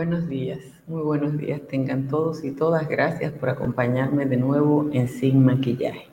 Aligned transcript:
Buenos 0.00 0.30
días, 0.30 0.60
muy 0.86 1.02
buenos 1.02 1.36
días. 1.36 1.60
Tengan 1.68 2.08
todos 2.08 2.42
y 2.42 2.52
todas 2.52 2.88
gracias 2.88 3.34
por 3.34 3.50
acompañarme 3.50 4.24
de 4.24 4.38
nuevo 4.38 4.88
en 4.94 5.08
Sin 5.08 5.44
Maquillaje. 5.44 6.06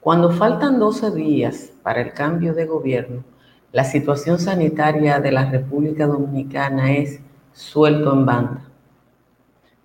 Cuando 0.00 0.30
faltan 0.30 0.78
12 0.78 1.10
días 1.10 1.70
para 1.82 2.00
el 2.00 2.14
cambio 2.14 2.54
de 2.54 2.64
gobierno, 2.64 3.24
la 3.72 3.84
situación 3.84 4.38
sanitaria 4.38 5.20
de 5.20 5.32
la 5.32 5.50
República 5.50 6.06
Dominicana 6.06 6.96
es 6.96 7.20
suelto 7.52 8.14
en 8.14 8.24
banda. 8.24 8.70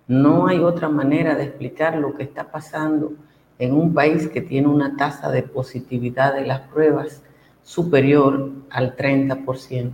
No 0.08 0.46
hay 0.46 0.60
otra 0.60 0.88
manera 0.88 1.34
de 1.34 1.44
explicar 1.44 1.98
lo 1.98 2.14
que 2.14 2.22
está 2.22 2.50
pasando 2.50 3.12
en 3.58 3.74
un 3.74 3.92
país 3.92 4.28
que 4.28 4.40
tiene 4.40 4.68
una 4.68 4.96
tasa 4.96 5.30
de 5.30 5.42
positividad 5.42 6.32
de 6.32 6.46
las 6.46 6.60
pruebas 6.68 7.22
superior 7.62 8.50
al 8.70 8.96
30%. 8.96 9.92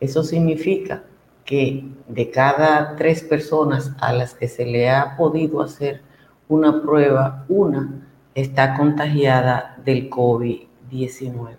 Eso 0.00 0.24
significa 0.24 1.04
que 1.44 1.84
de 2.08 2.30
cada 2.30 2.96
tres 2.96 3.22
personas 3.22 3.92
a 4.00 4.12
las 4.12 4.34
que 4.34 4.48
se 4.48 4.64
le 4.64 4.90
ha 4.90 5.16
podido 5.16 5.62
hacer 5.62 6.02
una 6.48 6.82
prueba, 6.82 7.44
una 7.48 8.06
está 8.34 8.74
contagiada 8.74 9.76
del 9.84 10.08
COVID-19. 10.10 11.56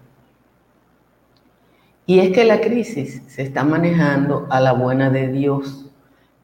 Y 2.06 2.20
es 2.20 2.32
que 2.32 2.44
la 2.44 2.60
crisis 2.60 3.24
se 3.28 3.44
está 3.44 3.64
manejando 3.64 4.48
a 4.50 4.60
la 4.60 4.74
buena 4.74 5.10
de 5.10 5.30
Dios. 5.30 5.90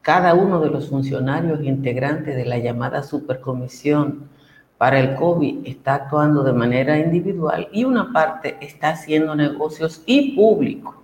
Cada 0.00 0.34
uno 0.34 0.60
de 0.60 0.70
los 0.70 0.88
funcionarios 0.88 1.62
integrantes 1.62 2.34
de 2.34 2.46
la 2.46 2.58
llamada 2.58 3.02
supercomisión 3.02 4.30
para 4.78 4.98
el 4.98 5.14
COVID 5.14 5.66
está 5.66 5.96
actuando 5.96 6.42
de 6.42 6.54
manera 6.54 6.98
individual 6.98 7.68
y 7.70 7.84
una 7.84 8.10
parte 8.10 8.56
está 8.62 8.90
haciendo 8.90 9.34
negocios 9.34 10.02
y 10.06 10.34
público. 10.34 10.99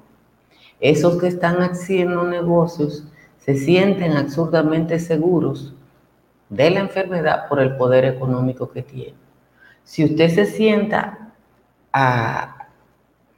Esos 0.80 1.19
que 1.20 1.28
están 1.28 1.62
haciendo 1.62 2.24
negocios 2.24 3.05
se 3.38 3.56
sienten 3.56 4.12
absurdamente 4.16 4.98
seguros 4.98 5.74
de 6.48 6.70
la 6.70 6.80
enfermedad 6.80 7.48
por 7.48 7.60
el 7.60 7.77
poder 7.77 8.05
económico 8.05 8.70
que 8.70 8.82
tiene. 8.82 9.14
Si 9.84 10.04
usted 10.04 10.28
se 10.30 10.47
sienta 10.47 11.32
a, 11.92 12.69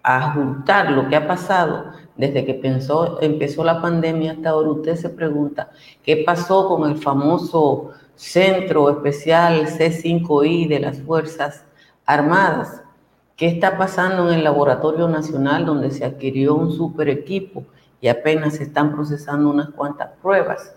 a 0.03 0.33
juntar 0.33 0.91
lo 0.91 1.09
que 1.09 1.17
ha 1.17 1.27
pasado 1.27 1.93
desde 2.17 2.45
que 2.45 2.55
pensó, 2.55 3.21
empezó 3.21 3.63
la 3.63 3.81
pandemia 3.81 4.33
hasta 4.33 4.51
ahora, 4.51 4.71
usted 4.71 4.97
se 4.97 5.11
pregunta 5.11 5.71
qué 6.03 6.25
pasó 6.27 6.69
con 6.69 6.91
el 6.91 6.99
famoso 6.99 7.93
Centro 8.17 8.91
Especial 8.91 9.67
C5I 9.67 10.69
de 10.69 10.81
las 10.81 11.01
Fuerzas 11.01 11.65
Armadas 12.05 12.83
¿Qué 13.39 13.47
está 13.47 13.79
pasando 13.79 14.29
en 14.29 14.39
el 14.39 14.43
Laboratorio 14.43 15.07
Nacional 15.07 15.65
donde 15.65 15.93
se 15.93 16.05
adquirió 16.05 16.57
un 16.57 16.73
super 16.73 17.09
equipo 17.09 17.63
y 18.01 18.09
apenas 18.09 18.57
se 18.57 18.65
están 18.65 18.93
procesando 18.93 19.49
unas 19.49 19.69
cuantas 19.69 20.11
pruebas? 20.21 20.75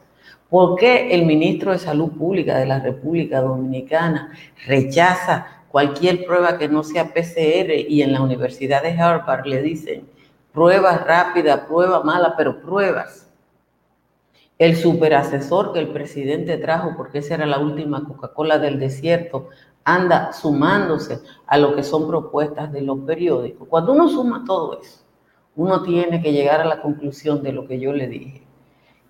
¿Por 0.48 0.76
qué 0.76 1.16
el 1.16 1.26
ministro 1.26 1.72
de 1.72 1.80
Salud 1.80 2.12
Pública 2.12 2.60
de 2.60 2.68
la 2.68 2.80
República 2.80 3.42
Dominicana 3.42 4.32
rechaza 4.68 5.64
cualquier 5.70 6.24
prueba 6.24 6.60
que 6.60 6.70
no 6.70 6.84
sea 6.84 7.12
PCR 7.12 7.72
y 7.90 8.04
en 8.04 8.14
la 8.14 8.22
Universidad 8.22 8.84
de 8.84 8.92
Harvard 8.92 9.48
le 9.48 9.64
dicen 9.64 10.08
pruebas 10.54 11.04
rápidas, 11.04 11.62
prueba 11.62 12.04
mala, 12.04 12.36
pero 12.38 12.62
pruebas? 12.62 13.28
El 14.60 14.76
superasesor 14.76 15.74
que 15.74 15.80
el 15.80 15.88
presidente 15.88 16.58
trajo, 16.58 16.94
porque 16.96 17.18
esa 17.18 17.34
era 17.34 17.48
la 17.48 17.58
última 17.58 18.04
Coca-Cola 18.04 18.60
del 18.60 18.78
desierto, 18.78 19.50
anda 19.84 20.32
sumándose 20.34 21.20
a 21.48 21.58
lo 21.58 21.76
que 21.76 21.84
son 21.84 22.08
propuestas 22.08 22.72
de 22.72 22.82
los 22.82 23.00
periódicos. 23.00 23.68
Cuando 23.68 23.94
uno 23.94 24.08
suma 24.10 24.44
todo 24.46 24.80
eso, 24.82 25.00
uno 25.56 25.84
tiene 25.84 26.22
que 26.22 26.32
llegar 26.32 26.62
a 26.62 26.66
la 26.66 26.82
conclusión 26.82 27.44
de 27.44 27.52
lo 27.52 27.68
que 27.68 27.80
yo 27.80 27.94
le 27.94 28.08
dije, 28.08 28.44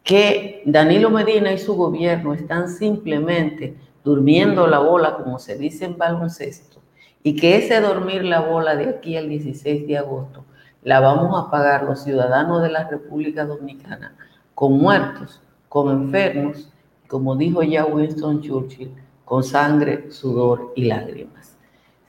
que 0.03 0.63
Danilo 0.65 1.09
Medina 1.09 1.51
y 1.51 1.59
su 1.59 1.75
gobierno 1.75 2.33
están 2.33 2.69
simplemente 2.69 3.75
durmiendo 4.03 4.65
la 4.67 4.79
bola, 4.79 5.17
como 5.17 5.37
se 5.37 5.57
dice 5.57 5.85
en 5.85 5.97
baloncesto, 5.97 6.79
y 7.23 7.35
que 7.35 7.57
ese 7.57 7.79
dormir 7.81 8.23
la 8.23 8.41
bola 8.41 8.75
de 8.75 8.89
aquí 8.89 9.15
al 9.15 9.29
16 9.29 9.87
de 9.87 9.97
agosto 9.97 10.43
la 10.83 10.99
vamos 10.99 11.39
a 11.39 11.51
pagar 11.51 11.83
los 11.83 12.01
ciudadanos 12.03 12.63
de 12.63 12.71
la 12.71 12.89
República 12.89 13.45
Dominicana 13.45 14.15
con 14.55 14.73
muertos, 14.73 15.39
con 15.69 15.91
enfermos, 15.91 16.71
como 17.07 17.35
dijo 17.35 17.61
ya 17.61 17.85
Winston 17.85 18.41
Churchill, 18.41 18.91
con 19.31 19.45
sangre, 19.45 20.11
sudor 20.11 20.73
y 20.75 20.83
lágrimas. 20.83 21.55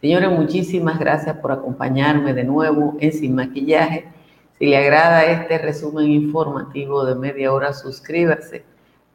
Señores, 0.00 0.28
muchísimas 0.28 0.98
gracias 0.98 1.36
por 1.36 1.52
acompañarme 1.52 2.34
de 2.34 2.42
nuevo 2.42 2.96
en 2.98 3.12
Sin 3.12 3.36
Maquillaje. 3.36 4.08
Si 4.58 4.66
le 4.66 4.76
agrada 4.76 5.24
este 5.26 5.58
resumen 5.58 6.10
informativo 6.10 7.04
de 7.04 7.14
media 7.14 7.52
hora, 7.52 7.74
suscríbase 7.74 8.64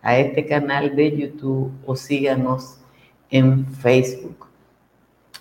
a 0.02 0.18
este 0.18 0.46
canal 0.46 0.96
de 0.96 1.18
YouTube 1.18 1.70
o 1.86 1.98
síganos 1.98 2.78
en 3.30 3.66
Facebook. 3.66 4.48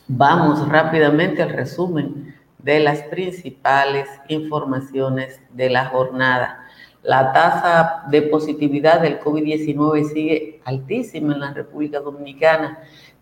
Vamos 0.08 0.68
rápidamente 0.68 1.44
al 1.44 1.50
resumen 1.50 2.34
de 2.58 2.80
las 2.80 3.02
principales 3.02 4.08
informaciones 4.26 5.40
de 5.52 5.70
la 5.70 5.86
jornada. 5.86 6.65
La 7.06 7.32
tasa 7.32 8.02
de 8.10 8.20
positividad 8.22 9.00
del 9.00 9.20
COVID-19 9.20 10.12
sigue 10.12 10.60
altísima 10.64 11.34
en 11.34 11.40
la 11.40 11.54
República 11.54 12.00
Dominicana, 12.00 12.80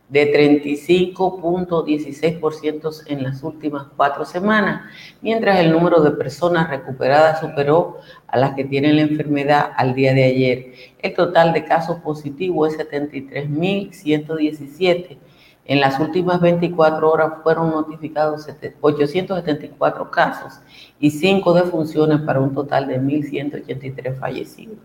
de 0.08 0.32
35.16% 0.32 3.02
en 3.08 3.22
las 3.22 3.42
últimas 3.42 3.88
cuatro 3.94 4.24
semanas, 4.24 4.90
mientras 5.20 5.60
el 5.60 5.70
número 5.70 6.00
de 6.00 6.12
personas 6.12 6.70
recuperadas 6.70 7.40
superó 7.40 7.98
a 8.26 8.38
las 8.38 8.54
que 8.54 8.64
tienen 8.64 8.96
la 8.96 9.02
enfermedad 9.02 9.72
al 9.76 9.94
día 9.94 10.14
de 10.14 10.24
ayer. 10.24 10.72
El 11.02 11.12
total 11.12 11.52
de 11.52 11.66
casos 11.66 11.98
positivos 11.98 12.72
es 12.72 12.78
73.117 12.88 15.18
en 15.66 15.80
las 15.80 15.98
últimas 15.98 16.40
24 16.40 17.10
horas 17.10 17.32
fueron 17.42 17.70
notificados 17.70 18.46
874 18.80 20.10
casos 20.10 20.60
y 21.00 21.10
5 21.10 21.54
defunciones 21.54 22.20
para 22.20 22.40
un 22.40 22.52
total 22.54 22.86
de 22.86 23.00
1.183 23.00 24.18
fallecidos. 24.18 24.78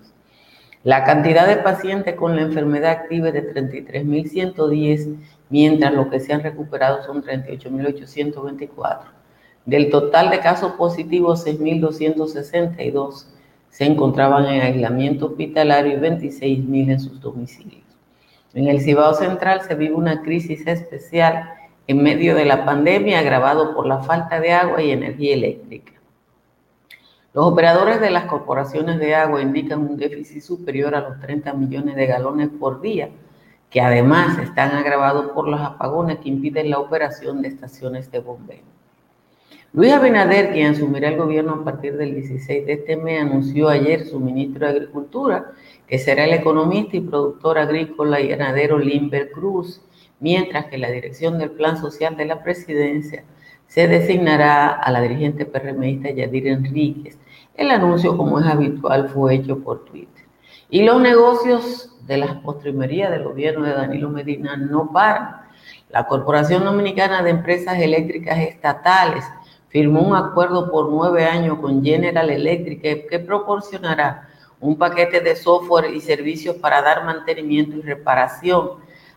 La 0.84 1.04
cantidad 1.04 1.46
de 1.46 1.58
pacientes 1.58 2.16
con 2.16 2.38
la 2.38 2.44
enfermedad 2.44 2.92
activa 2.92 3.28
es 3.28 3.34
de 3.34 3.54
33.110, 3.54 5.18
mientras 5.50 5.94
los 5.94 6.08
que 6.08 6.22
se 6.22 6.32
han 6.32 6.42
recuperado 6.42 7.04
son 7.04 7.22
38.824. 7.22 9.00
Del 9.66 9.90
total 9.90 10.30
de 10.30 10.40
casos 10.40 10.72
positivos, 10.74 11.46
6.262 11.46 13.26
se 13.70 13.86
encontraban 13.86 14.46
en 14.46 14.62
aislamiento 14.62 15.28
hospitalario 15.28 15.98
y 15.98 16.02
26.000 16.02 16.92
en 16.92 17.00
sus 17.02 17.20
domicilios. 17.20 17.84
En 18.54 18.68
el 18.68 18.82
Cibao 18.82 19.14
Central 19.14 19.62
se 19.62 19.76
vive 19.76 19.94
una 19.94 20.24
crisis 20.24 20.66
especial 20.66 21.54
en 21.86 22.02
medio 22.02 22.36
de 22.36 22.46
la 22.46 22.66
pandemia 22.66 23.20
agravado 23.20 23.76
por 23.76 23.86
la 23.86 24.00
falta 24.00 24.40
de 24.40 24.52
agua 24.54 24.82
y 24.82 24.92
energía 24.92 25.36
eléctrica. 25.36 25.94
Los 27.34 27.46
operadores 27.46 28.02
de 28.02 28.10
las 28.10 28.26
corporaciones 28.26 28.98
de 28.98 29.14
agua 29.14 29.42
indican 29.42 29.82
un 29.82 29.98
déficit 29.98 30.42
superior 30.42 30.96
a 30.96 31.02
los 31.02 31.20
30 31.20 31.54
millones 31.54 31.96
de 31.96 32.08
galones 32.08 32.50
por 32.60 32.82
día, 32.82 33.10
que 33.70 33.82
además 33.82 34.40
están 34.40 34.72
agravados 34.72 35.32
por 35.32 35.48
los 35.48 35.62
apagones 35.62 36.18
que 36.18 36.30
impiden 36.30 36.72
la 36.72 36.80
operación 36.80 37.44
de 37.44 37.50
estaciones 37.50 38.10
de 38.12 38.20
bombeo. 38.20 38.64
Luis 39.72 39.94
Abinader, 39.94 40.52
quien 40.52 40.72
asumirá 40.74 41.10
el 41.10 41.18
gobierno 41.18 41.54
a 41.54 41.64
partir 41.64 41.96
del 41.96 42.16
16 42.16 42.66
de 42.66 42.74
este 42.74 42.98
mes, 42.98 43.22
anunció 43.22 43.70
ayer 43.70 44.06
su 44.06 44.20
ministro 44.20 44.66
de 44.66 44.74
Agricultura, 44.74 45.52
que 45.90 45.98
será 45.98 46.26
el 46.26 46.34
economista 46.34 46.96
y 46.96 47.02
productor 47.02 47.58
agrícola 47.58 48.22
y 48.22 48.28
ganadero 48.28 48.78
Limber 48.78 49.32
Cruz, 49.32 49.82
mientras 50.20 50.66
que 50.66 50.78
la 50.78 50.92
dirección 50.92 51.40
del 51.40 51.50
Plan 51.50 51.78
Social 51.78 52.16
de 52.16 52.26
la 52.26 52.44
Presidencia 52.44 53.24
se 53.66 53.88
designará 53.88 54.70
a 54.70 54.92
la 54.92 55.02
dirigente 55.02 55.48
PRMista 55.48 56.12
Yadir 56.12 56.48
Enríquez. 56.48 57.18
El 57.56 57.72
anuncio, 57.72 58.16
como 58.16 58.40
es 58.40 58.46
habitual, 58.46 59.10
fue 59.10 59.36
hecho 59.36 59.60
por 59.60 59.84
Twitter. 59.86 60.26
Y 60.70 60.84
los 60.84 61.02
negocios 61.02 61.96
de 62.06 62.18
las 62.18 62.36
postrimerías 62.36 63.10
del 63.10 63.24
gobierno 63.24 63.66
de 63.66 63.74
Danilo 63.74 64.10
Medina 64.10 64.58
no 64.58 64.92
paran. 64.92 65.42
La 65.90 66.06
Corporación 66.06 66.66
Dominicana 66.66 67.24
de 67.24 67.32
Empresas 67.32 67.80
Eléctricas 67.80 68.38
Estatales 68.38 69.26
firmó 69.70 70.02
un 70.02 70.16
acuerdo 70.16 70.72
por 70.72 70.90
nueve 70.90 71.26
años 71.26 71.58
con 71.60 71.84
General 71.84 72.30
Electric 72.30 73.10
que 73.10 73.20
proporcionará 73.20 74.29
un 74.62 74.78
paquete 74.78 75.22
de 75.22 75.36
software 75.36 75.94
y 75.94 76.02
servicios 76.02 76.56
para 76.58 76.82
dar 76.82 77.06
mantenimiento 77.06 77.78
y 77.78 77.82
reparación 77.82 78.72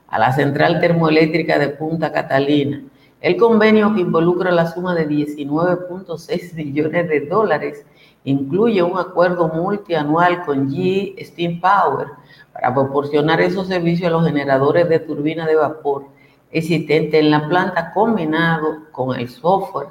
a 0.08 0.18
la 0.18 0.32
central 0.32 0.80
termoeléctrica 0.80 1.58
de 1.58 1.70
Punta 1.70 2.12
Catalina. 2.12 2.82
El 3.20 3.36
convenio 3.36 3.94
que 3.94 4.00
involucra 4.00 4.50
la 4.50 4.66
suma 4.66 4.94
de 4.94 5.08
19.6 5.08 6.54
millones 6.54 7.08
de 7.08 7.20
dólares 7.20 7.86
incluye 8.24 8.82
un 8.82 8.98
acuerdo 8.98 9.48
multianual 9.48 10.44
con 10.44 10.70
G 10.70 11.14
Steam 11.24 11.60
Power 11.60 12.08
para 12.52 12.74
proporcionar 12.74 13.40
esos 13.40 13.68
servicios 13.68 14.08
a 14.08 14.12
los 14.12 14.26
generadores 14.26 14.88
de 14.88 15.00
turbina 15.00 15.46
de 15.46 15.56
vapor 15.56 16.06
existentes 16.52 17.18
en 17.18 17.30
la 17.30 17.48
planta 17.48 17.92
combinado 17.92 18.90
con 18.92 19.18
el 19.18 19.28
software 19.28 19.88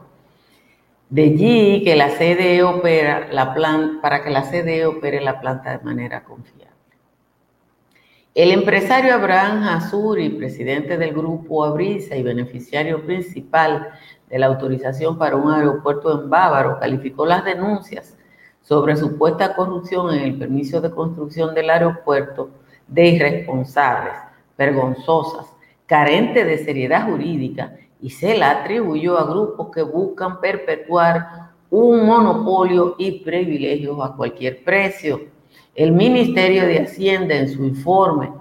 De 1.11 1.23
allí 1.23 1.83
que 1.83 1.97
la 1.97 2.07
CDE 2.07 2.63
opera 2.63 3.27
la 3.33 3.53
planta, 3.53 4.01
para 4.01 4.23
que 4.23 4.29
la 4.29 4.43
CDE 4.43 4.85
opere 4.85 5.19
la 5.19 5.41
planta 5.41 5.77
de 5.77 5.83
manera 5.83 6.23
confiable. 6.23 6.71
El 8.33 8.51
empresario 8.51 9.13
Abraham 9.13 9.61
Hazuri, 9.63 10.29
presidente 10.29 10.97
del 10.97 11.11
grupo 11.11 11.65
Abrisa 11.65 12.15
y 12.15 12.23
beneficiario 12.23 13.05
principal 13.05 13.89
de 14.29 14.39
la 14.39 14.45
autorización 14.45 15.17
para 15.17 15.35
un 15.35 15.51
aeropuerto 15.51 16.17
en 16.17 16.29
Bávaro, 16.29 16.79
calificó 16.79 17.25
las 17.25 17.43
denuncias 17.43 18.17
sobre 18.61 18.95
supuesta 18.95 19.53
corrupción 19.53 20.15
en 20.15 20.21
el 20.21 20.37
permiso 20.37 20.79
de 20.79 20.91
construcción 20.91 21.53
del 21.53 21.71
aeropuerto 21.71 22.51
de 22.87 23.07
irresponsables, 23.09 24.13
vergonzosas, 24.57 25.47
carentes 25.87 26.47
de 26.47 26.57
seriedad 26.59 27.05
jurídica 27.05 27.75
y 28.01 28.09
se 28.09 28.37
la 28.37 28.51
atribuyó 28.51 29.17
a 29.17 29.23
grupos 29.25 29.69
que 29.73 29.81
buscan 29.83 30.41
perpetuar 30.41 31.51
un 31.69 32.05
monopolio 32.05 32.95
y 32.97 33.19
privilegios 33.19 33.97
a 34.01 34.11
cualquier 34.13 34.61
precio. 34.63 35.21
El 35.75 35.91
Ministerio 35.93 36.65
de 36.65 36.79
Hacienda 36.79 37.35
en 37.35 37.49
su 37.49 37.63
informe 37.63 38.31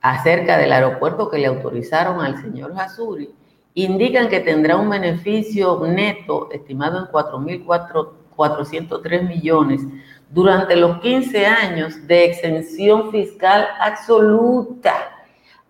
acerca 0.00 0.56
del 0.56 0.72
aeropuerto 0.72 1.28
que 1.30 1.38
le 1.38 1.46
autorizaron 1.46 2.20
al 2.20 2.40
señor 2.40 2.72
Hasuri 2.78 3.34
indican 3.74 4.28
que 4.28 4.38
tendrá 4.40 4.76
un 4.76 4.90
beneficio 4.90 5.80
neto 5.86 6.48
estimado 6.52 6.98
en 6.98 7.06
4.403 7.06 9.28
millones 9.28 9.80
durante 10.30 10.76
los 10.76 11.00
15 11.00 11.46
años 11.46 12.06
de 12.06 12.26
exención 12.26 13.10
fiscal 13.10 13.66
absoluta 13.80 15.09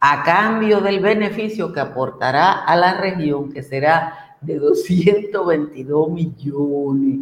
a 0.00 0.23
cambio 0.23 0.81
del 0.81 1.00
beneficio 1.00 1.73
que 1.73 1.81
aportará 1.81 2.52
a 2.64 2.75
la 2.75 2.94
región, 2.94 3.52
que 3.52 3.62
será 3.62 4.37
de 4.41 4.58
222 4.58 6.11
millones, 6.11 7.20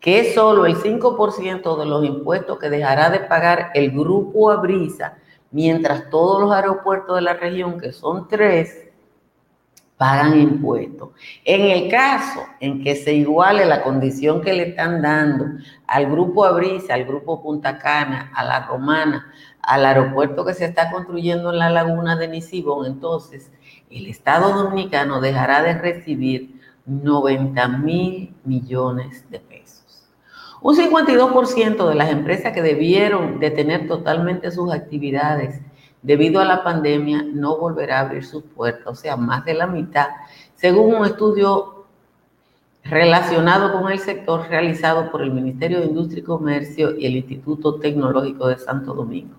que 0.00 0.20
es 0.20 0.34
solo 0.34 0.66
el 0.66 0.76
5% 0.76 1.78
de 1.78 1.86
los 1.86 2.04
impuestos 2.04 2.58
que 2.58 2.68
dejará 2.68 3.10
de 3.10 3.20
pagar 3.20 3.70
el 3.74 3.92
grupo 3.92 4.50
Abrisa, 4.50 5.18
mientras 5.52 6.10
todos 6.10 6.40
los 6.40 6.52
aeropuertos 6.52 7.14
de 7.14 7.22
la 7.22 7.34
región, 7.34 7.78
que 7.78 7.92
son 7.92 8.26
tres, 8.26 8.89
pagan 10.00 10.40
impuestos. 10.40 11.10
En 11.44 11.60
el 11.60 11.90
caso 11.90 12.40
en 12.58 12.82
que 12.82 12.96
se 12.96 13.12
iguale 13.12 13.66
la 13.66 13.82
condición 13.82 14.40
que 14.40 14.54
le 14.54 14.70
están 14.70 15.02
dando 15.02 15.44
al 15.86 16.06
grupo 16.10 16.46
Abrisa, 16.46 16.94
al 16.94 17.04
grupo 17.04 17.42
Punta 17.42 17.76
Cana, 17.76 18.32
a 18.34 18.42
la 18.42 18.66
Romana, 18.66 19.30
al 19.60 19.84
aeropuerto 19.84 20.42
que 20.46 20.54
se 20.54 20.64
está 20.64 20.90
construyendo 20.90 21.52
en 21.52 21.58
la 21.58 21.68
laguna 21.68 22.16
de 22.16 22.28
Nisibón, 22.28 22.86
entonces 22.86 23.52
el 23.90 24.06
Estado 24.06 24.54
Dominicano 24.54 25.20
dejará 25.20 25.62
de 25.62 25.74
recibir 25.74 26.58
90 26.86 27.68
mil 27.68 28.34
millones 28.42 29.26
de 29.28 29.38
pesos. 29.38 30.08
Un 30.62 30.76
52% 30.76 31.88
de 31.90 31.94
las 31.94 32.10
empresas 32.10 32.54
que 32.54 32.62
debieron 32.62 33.38
detener 33.38 33.86
totalmente 33.86 34.50
sus 34.50 34.72
actividades 34.72 35.60
debido 36.02 36.40
a 36.40 36.44
la 36.44 36.62
pandemia 36.62 37.22
no 37.22 37.56
volverá 37.56 37.98
a 37.98 38.00
abrir 38.02 38.24
sus 38.24 38.42
puertas, 38.42 38.86
o 38.86 38.94
sea, 38.94 39.16
más 39.16 39.44
de 39.44 39.54
la 39.54 39.66
mitad, 39.66 40.08
según 40.54 40.94
un 40.94 41.06
estudio 41.06 41.86
relacionado 42.84 43.72
con 43.72 43.90
el 43.92 43.98
sector 43.98 44.48
realizado 44.48 45.10
por 45.10 45.22
el 45.22 45.30
Ministerio 45.30 45.80
de 45.80 45.86
Industria 45.86 46.20
y 46.20 46.24
Comercio 46.24 46.96
y 46.96 47.06
el 47.06 47.16
Instituto 47.16 47.78
Tecnológico 47.78 48.48
de 48.48 48.58
Santo 48.58 48.94
Domingo. 48.94 49.36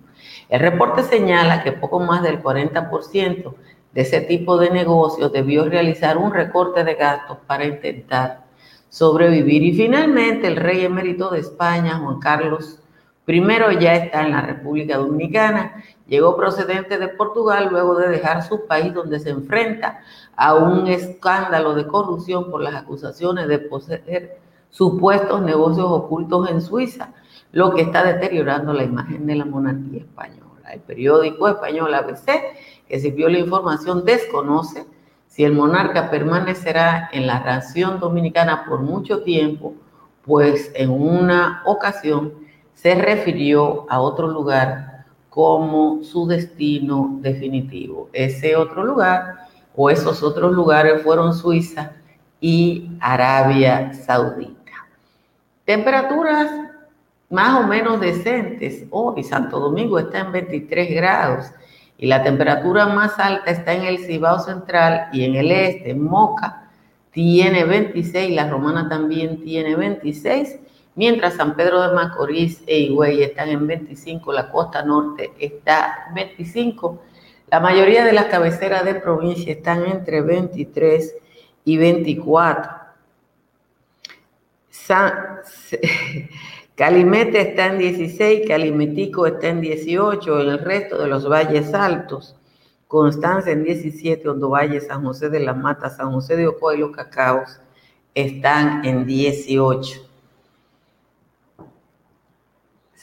El 0.48 0.60
reporte 0.60 1.02
señala 1.02 1.62
que 1.62 1.72
poco 1.72 2.00
más 2.00 2.22
del 2.22 2.42
40% 2.42 3.54
de 3.92 4.00
ese 4.00 4.20
tipo 4.22 4.56
de 4.58 4.70
negocios 4.70 5.32
debió 5.32 5.68
realizar 5.68 6.16
un 6.16 6.32
recorte 6.32 6.84
de 6.84 6.94
gastos 6.94 7.38
para 7.46 7.64
intentar 7.64 8.44
sobrevivir. 8.88 9.62
Y 9.62 9.72
finalmente 9.72 10.46
el 10.46 10.56
rey 10.56 10.84
emérito 10.84 11.30
de 11.30 11.40
España, 11.40 11.98
Juan 11.98 12.20
Carlos 12.20 12.78
I, 13.26 13.42
ya 13.80 13.94
está 13.94 14.22
en 14.22 14.32
la 14.32 14.42
República 14.42 14.98
Dominicana, 14.98 15.82
llegó 16.12 16.36
procedente 16.36 16.98
de 16.98 17.08
Portugal 17.08 17.68
luego 17.70 17.94
de 17.94 18.06
dejar 18.06 18.42
su 18.42 18.66
país 18.66 18.92
donde 18.92 19.18
se 19.18 19.30
enfrenta 19.30 20.00
a 20.36 20.54
un 20.54 20.86
escándalo 20.86 21.72
de 21.72 21.86
corrupción 21.86 22.50
por 22.50 22.60
las 22.60 22.74
acusaciones 22.74 23.48
de 23.48 23.58
poseer 23.58 24.38
supuestos 24.68 25.40
negocios 25.40 25.86
ocultos 25.88 26.50
en 26.50 26.60
Suiza, 26.60 27.14
lo 27.52 27.72
que 27.72 27.80
está 27.80 28.04
deteriorando 28.04 28.74
la 28.74 28.84
imagen 28.84 29.26
de 29.26 29.36
la 29.36 29.46
monarquía 29.46 30.00
española. 30.00 30.74
El 30.74 30.80
periódico 30.80 31.48
español 31.48 31.94
ABC, 31.94 32.26
que 32.86 33.00
sirvió 33.00 33.30
la 33.30 33.38
información, 33.38 34.04
desconoce 34.04 34.84
si 35.28 35.44
el 35.44 35.54
monarca 35.54 36.10
permanecerá 36.10 37.08
en 37.14 37.26
la 37.26 37.40
nación 37.40 37.98
dominicana 37.98 38.66
por 38.66 38.80
mucho 38.80 39.22
tiempo, 39.22 39.72
pues 40.26 40.70
en 40.74 40.90
una 40.90 41.62
ocasión 41.64 42.34
se 42.74 42.96
refirió 42.96 43.86
a 43.88 44.02
otro 44.02 44.28
lugar 44.28 44.91
como 45.32 46.04
su 46.04 46.26
destino 46.26 47.16
definitivo. 47.22 48.10
Ese 48.12 48.54
otro 48.54 48.84
lugar 48.84 49.46
o 49.74 49.88
esos 49.88 50.22
otros 50.22 50.52
lugares 50.52 51.02
fueron 51.02 51.32
Suiza 51.32 51.92
y 52.38 52.90
Arabia 53.00 53.94
Saudita. 53.94 54.72
Temperaturas 55.64 56.50
más 57.30 57.64
o 57.64 57.66
menos 57.66 57.98
decentes. 57.98 58.84
Hoy 58.90 59.24
Santo 59.24 59.58
Domingo 59.58 59.98
está 59.98 60.18
en 60.18 60.32
23 60.32 60.94
grados 60.94 61.46
y 61.96 62.08
la 62.08 62.22
temperatura 62.22 62.84
más 62.84 63.18
alta 63.18 63.52
está 63.52 63.72
en 63.72 63.84
el 63.84 64.00
Cibao 64.00 64.38
Central 64.38 65.08
y 65.14 65.24
en 65.24 65.36
el 65.36 65.50
este, 65.50 65.94
Moca, 65.94 66.68
tiene 67.10 67.64
26, 67.64 68.36
la 68.36 68.50
Romana 68.50 68.86
también 68.86 69.42
tiene 69.42 69.76
26, 69.76 70.58
mientras 70.94 71.34
San 71.34 71.56
Pedro 71.56 71.82
de 71.82 71.94
Macorís 71.94 72.62
e 72.66 72.78
Higüey 72.80 73.22
están 73.22 73.48
en 73.48 73.66
25, 73.66 74.32
la 74.32 74.50
costa 74.50 74.82
norte 74.82 75.32
está 75.38 76.06
en 76.08 76.14
25, 76.14 77.00
la 77.50 77.60
mayoría 77.60 78.04
de 78.04 78.12
las 78.12 78.26
cabeceras 78.26 78.84
de 78.84 78.94
provincia 78.94 79.52
están 79.52 79.84
entre 79.86 80.22
23 80.22 81.14
y 81.64 81.76
24. 81.76 82.72
San, 84.70 85.12
Calimete 86.74 87.40
está 87.40 87.66
en 87.66 87.78
16, 87.78 88.48
Calimetico 88.48 89.26
está 89.26 89.48
en 89.48 89.60
18, 89.60 90.40
el 90.40 90.58
resto 90.58 90.98
de 90.98 91.08
los 91.08 91.28
valles 91.28 91.74
altos, 91.74 92.36
Constanza 92.88 93.50
en 93.50 93.64
17, 93.64 94.28
Hondo 94.28 94.50
Valle, 94.50 94.80
San 94.80 95.04
José 95.04 95.28
de 95.28 95.40
la 95.40 95.54
Mata, 95.54 95.90
San 95.90 96.10
José 96.12 96.36
de 96.36 96.46
Ocoa 96.46 96.74
y 96.74 96.78
los 96.78 96.90
Cacaos 96.90 97.60
están 98.14 98.84
en 98.84 99.06
18. 99.06 100.01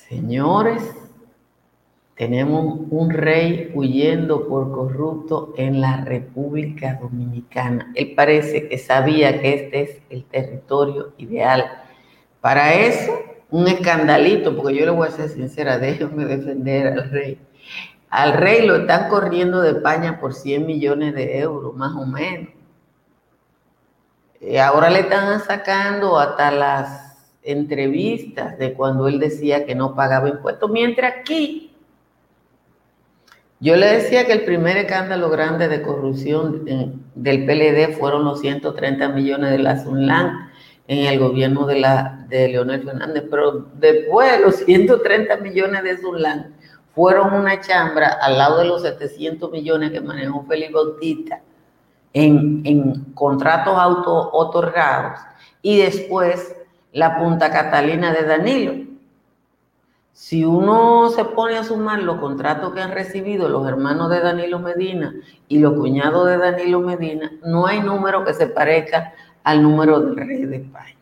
Señores, 0.09 0.81
tenemos 2.15 2.79
un 2.89 3.11
rey 3.11 3.71
huyendo 3.75 4.47
por 4.47 4.71
corrupto 4.71 5.53
en 5.55 5.81
la 5.81 6.03
República 6.03 6.97
Dominicana. 6.99 7.91
Él 7.93 8.13
parece 8.15 8.67
que 8.67 8.79
sabía 8.79 9.39
que 9.39 9.53
este 9.53 9.81
es 9.83 10.01
el 10.09 10.23
territorio 10.25 11.13
ideal. 11.19 11.83
Para 12.41 12.73
eso 12.73 13.13
un 13.51 13.67
escandalito, 13.67 14.55
porque 14.55 14.75
yo 14.75 14.85
le 14.85 14.91
voy 14.91 15.07
a 15.07 15.11
ser 15.11 15.29
sincera, 15.29 15.77
déjenme 15.77 16.25
defender 16.25 16.87
al 16.87 17.11
rey. 17.11 17.39
Al 18.09 18.33
rey 18.33 18.65
lo 18.65 18.77
están 18.77 19.09
corriendo 19.09 19.61
de 19.61 19.71
España 19.71 20.19
por 20.19 20.33
100 20.33 20.65
millones 20.65 21.13
de 21.13 21.37
euros, 21.37 21.75
más 21.75 21.95
o 21.95 22.07
menos. 22.07 22.49
Y 24.41 24.57
ahora 24.57 24.89
le 24.89 25.01
están 25.01 25.39
sacando 25.41 26.17
hasta 26.17 26.49
las 26.49 27.08
entrevistas 27.43 28.57
de 28.57 28.73
cuando 28.73 29.07
él 29.07 29.19
decía 29.19 29.65
que 29.65 29.75
no 29.75 29.95
pagaba 29.95 30.29
impuestos, 30.29 30.69
mientras 30.69 31.13
aquí 31.19 31.71
yo 33.61 33.75
le 33.75 33.87
decía 33.87 34.25
que 34.25 34.33
el 34.33 34.45
primer 34.45 34.77
escándalo 34.77 35.29
grande 35.29 35.67
de 35.67 35.81
corrupción 35.81 36.63
del 37.15 37.45
PLD 37.45 37.97
fueron 37.97 38.23
los 38.23 38.39
130 38.39 39.09
millones 39.09 39.51
de 39.51 39.59
la 39.59 39.83
Sunlan 39.83 40.49
en 40.89 41.05
el 41.05 41.19
gobierno 41.19 41.67
de, 41.67 41.79
la, 41.79 42.25
de 42.29 42.47
Leonel 42.47 42.83
Fernández, 42.83 43.25
pero 43.29 43.67
después 43.75 44.41
los 44.41 44.55
130 44.55 45.37
millones 45.37 45.83
de 45.83 45.97
Zulán 45.97 46.55
fueron 46.95 47.31
una 47.33 47.61
chambra 47.61 48.17
al 48.19 48.39
lado 48.39 48.57
de 48.57 48.65
los 48.65 48.81
700 48.81 49.51
millones 49.51 49.91
que 49.91 50.01
manejó 50.01 50.43
Félix 50.47 50.73
Bautista 50.73 51.41
en, 52.11 52.63
en 52.65 53.03
contratos 53.13 53.77
auto 53.77 54.31
otorgados 54.33 55.19
y 55.61 55.77
después 55.77 56.55
la 56.91 57.17
Punta 57.19 57.51
Catalina 57.51 58.13
de 58.13 58.23
Danilo. 58.23 58.89
Si 60.11 60.43
uno 60.43 61.09
se 61.09 61.23
pone 61.23 61.57
a 61.57 61.63
sumar 61.63 61.99
los 61.99 62.17
contratos 62.17 62.73
que 62.73 62.81
han 62.81 62.91
recibido 62.91 63.47
los 63.47 63.67
hermanos 63.67 64.09
de 64.09 64.19
Danilo 64.19 64.59
Medina 64.59 65.15
y 65.47 65.59
los 65.59 65.73
cuñados 65.73 66.27
de 66.27 66.37
Danilo 66.37 66.81
Medina, 66.81 67.31
no 67.43 67.67
hay 67.67 67.79
número 67.79 68.25
que 68.25 68.33
se 68.33 68.47
parezca 68.47 69.13
al 69.43 69.63
número 69.63 69.99
del 70.01 70.17
rey 70.17 70.45
de 70.45 70.57
España. 70.57 70.95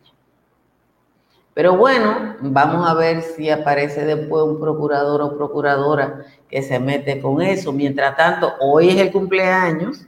Pero 1.52 1.76
bueno, 1.76 2.36
vamos 2.40 2.88
a 2.88 2.94
ver 2.94 3.22
si 3.22 3.50
aparece 3.50 4.04
después 4.04 4.44
un 4.44 4.60
procurador 4.60 5.20
o 5.22 5.36
procuradora 5.36 6.24
que 6.48 6.62
se 6.62 6.78
mete 6.78 7.20
con 7.20 7.42
eso. 7.42 7.72
Mientras 7.72 8.16
tanto, 8.16 8.54
hoy 8.60 8.90
es 8.90 9.00
el 9.00 9.10
cumpleaños 9.10 10.06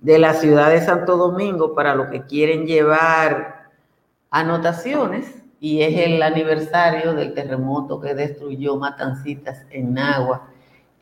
de 0.00 0.18
la 0.18 0.34
ciudad 0.34 0.68
de 0.68 0.82
Santo 0.82 1.16
Domingo 1.16 1.74
para 1.74 1.94
los 1.94 2.08
que 2.08 2.26
quieren 2.26 2.66
llevar 2.66 3.57
anotaciones 4.30 5.42
y 5.60 5.82
es 5.82 5.98
el 6.06 6.22
aniversario 6.22 7.14
del 7.14 7.34
terremoto 7.34 8.00
que 8.00 8.14
destruyó 8.14 8.76
Matancitas 8.76 9.66
en 9.70 9.94
Nagua 9.94 10.48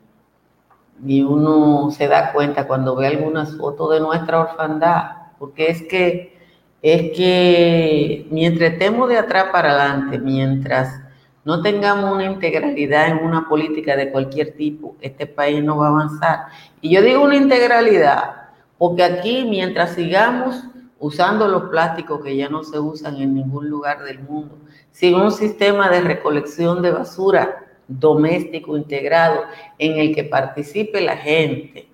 Y 1.04 1.23
uno 1.23 1.90
se 1.90 2.09
da 2.09 2.33
cuenta 2.33 2.66
cuando 2.66 2.97
ve 2.97 3.07
algunas 3.07 3.57
fotos 3.57 3.92
de 3.92 4.00
nuestra 4.00 4.40
orfandad, 4.40 5.12
porque 5.38 5.68
es 5.68 5.83
que, 5.83 6.37
es 6.83 7.16
que 7.16 8.26
mientras 8.30 8.73
estemos 8.73 9.09
de 9.09 9.18
atrás 9.18 9.47
para 9.52 9.71
adelante, 9.71 10.18
mientras 10.18 11.00
no 11.45 11.62
tengamos 11.62 12.12
una 12.12 12.25
integralidad 12.25 13.09
en 13.09 13.25
una 13.25 13.49
política 13.49 13.97
de 13.97 14.11
cualquier 14.11 14.57
tipo, 14.57 14.97
este 15.00 15.26
país 15.26 15.62
no 15.62 15.78
va 15.78 15.87
a 15.87 15.90
avanzar. 15.90 16.38
Y 16.80 16.90
yo 16.90 17.00
digo 17.00 17.23
una 17.23 17.37
integralidad 17.37 18.38
porque 18.78 19.02
aquí, 19.02 19.45
mientras 19.49 19.90
sigamos 19.90 20.64
usando 21.00 21.49
los 21.49 21.64
plásticos 21.71 22.23
que 22.23 22.37
ya 22.37 22.49
no 22.49 22.64
se 22.64 22.78
usan 22.78 23.17
en 23.17 23.35
ningún 23.35 23.69
lugar 23.69 24.02
del 24.05 24.21
mundo, 24.21 24.59
sin 24.90 25.14
un 25.14 25.31
sistema 25.31 25.88
de 25.90 26.00
recolección 26.00 26.83
de 26.83 26.90
basura 26.90 27.67
doméstico 27.87 28.76
integrado 28.76 29.43
en 29.78 29.99
el 29.99 30.14
que 30.14 30.25
participe 30.25 31.00
la 31.00 31.17
gente 31.17 31.88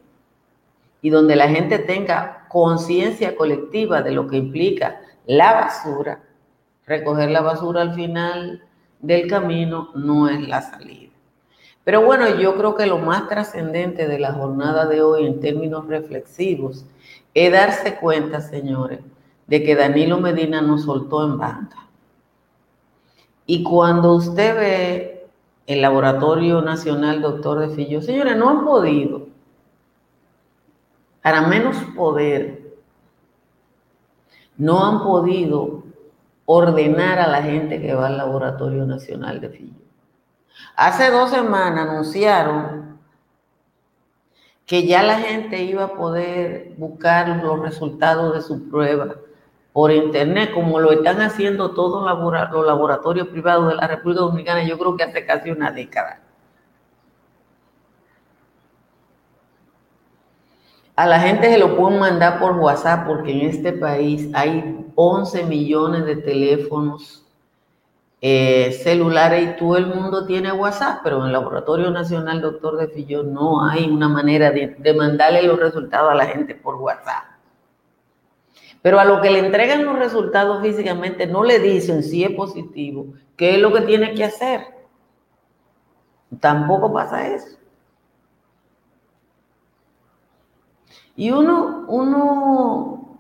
y 1.03 1.11
donde 1.11 1.37
la 1.37 1.49
gente 1.49 1.79
tenga 1.79 2.47
conciencia 2.49 3.37
colectiva 3.37 4.03
de 4.03 4.13
lo 4.13 4.27
que 4.27 4.39
implica 4.39 5.01
la 5.27 5.53
basura, 5.53 6.23
recoger 6.87 7.31
la 7.31 7.43
basura 7.43 7.83
al 7.83 7.95
final 7.95 8.63
del 9.01 9.29
camino 9.29 9.91
no 9.95 10.29
es 10.29 10.41
la 10.49 10.63
salida. 10.63 11.13
Pero 11.85 12.03
bueno, 12.03 12.41
yo 12.41 12.57
creo 12.57 12.75
que 12.75 12.87
lo 12.87 12.99
más 12.99 13.29
trascendente 13.29 14.09
de 14.09 14.19
la 14.19 14.33
jornada 14.33 14.87
de 14.87 15.03
hoy 15.03 15.27
en 15.27 15.41
términos 15.41 15.87
reflexivos 15.87 16.87
es 17.35 17.53
darse 17.53 17.97
cuenta, 17.97 18.41
señores, 18.41 19.01
de 19.47 19.63
que 19.63 19.75
Danilo 19.75 20.19
Medina 20.19 20.63
nos 20.63 20.85
soltó 20.85 21.25
en 21.25 21.39
banda. 21.39 21.77
Y 23.47 23.63
cuando 23.63 24.15
usted 24.15 24.57
ve 24.57 25.27
el 25.67 25.83
Laboratorio 25.83 26.63
Nacional 26.63 27.21
Doctor 27.21 27.59
de 27.59 27.75
Fillo, 27.75 28.01
señores, 28.01 28.37
no 28.37 28.49
han 28.49 28.65
podido, 28.65 29.27
para 31.23 31.43
menos 31.43 31.77
poder, 31.97 32.77
no 34.57 34.85
han 34.85 35.03
podido 35.03 35.83
ordenar 36.47 37.19
a 37.19 37.29
la 37.29 37.43
gente 37.43 37.81
que 37.81 37.95
va 37.95 38.07
al 38.07 38.19
Laboratorio 38.19 38.87
Nacional 38.87 39.41
de 39.41 39.49
Fillo. 39.49 39.85
Hace 40.77 41.11
dos 41.11 41.31
semanas 41.31 41.89
anunciaron 41.89 42.84
que 44.67 44.87
ya 44.87 45.03
la 45.03 45.19
gente 45.19 45.63
iba 45.63 45.85
a 45.85 45.95
poder 45.95 46.75
buscar 46.77 47.29
los 47.43 47.61
resultados 47.61 48.35
de 48.35 48.43
su 48.43 48.69
prueba 48.69 49.15
por 49.73 49.91
internet, 49.91 50.53
como 50.55 50.79
lo 50.81 50.93
están 50.93 51.21
haciendo 51.21 51.73
todos 51.73 52.03
los 52.05 52.67
laboratorios 52.67 53.29
privados 53.29 53.69
de 53.69 53.75
la 53.75 53.89
República 53.89 54.23
Dominicana, 54.23 54.63
yo 54.65 54.79
creo 54.79 54.97
que 54.97 55.03
hace 55.03 55.27
casi 55.27 55.51
una 55.51 55.73
década. 55.73 56.21
A 60.97 61.07
la 61.07 61.19
gente 61.19 61.51
se 61.51 61.59
lo 61.59 61.77
pueden 61.77 61.99
mandar 61.99 62.39
por 62.39 62.53
WhatsApp 62.53 63.05
porque 63.07 63.33
en 63.33 63.49
este 63.49 63.73
país 63.73 64.31
hay 64.33 64.87
11 64.95 65.43
millones 65.45 66.07
de 66.07 66.17
teléfonos 66.17 67.24
eh, 68.27 68.73
celulares 68.83 69.43
y 69.43 69.57
todo 69.59 69.77
el 69.77 69.85
mundo 69.85 70.25
tiene 70.25 70.51
WhatsApp, 70.51 71.01
pero 71.05 71.19
en 71.19 71.27
el 71.27 71.33
Laboratorio 71.33 71.91
Nacional 71.91 72.41
Doctor 72.41 72.79
de 72.79 72.89
Fillón 72.89 73.35
no 73.35 73.63
hay 73.69 73.85
una 73.85 74.09
manera 74.09 74.51
de, 74.51 74.69
de 74.79 74.95
mandarle 74.95 75.43
los 75.43 75.59
resultados 75.59 76.11
a 76.11 76.15
la 76.15 76.25
gente 76.25 76.55
por 76.55 76.77
WhatsApp. 76.77 77.23
Pero 78.81 78.99
a 78.99 79.05
lo 79.05 79.21
que 79.21 79.31
le 79.31 79.41
entregan 79.41 79.85
los 79.85 79.99
resultados 79.99 80.63
físicamente 80.63 81.27
no 81.27 81.45
le 81.45 81.59
dicen 81.59 82.03
si 82.03 82.25
es 82.25 82.31
positivo, 82.31 83.09
qué 83.37 83.57
es 83.57 83.61
lo 83.61 83.71
que 83.75 83.83
tiene 83.83 84.15
que 84.15 84.25
hacer. 84.25 84.69
Tampoco 86.41 86.95
pasa 86.95 87.29
eso. 87.29 87.59
Y 91.15 91.31
uno, 91.31 91.85
uno 91.89 93.19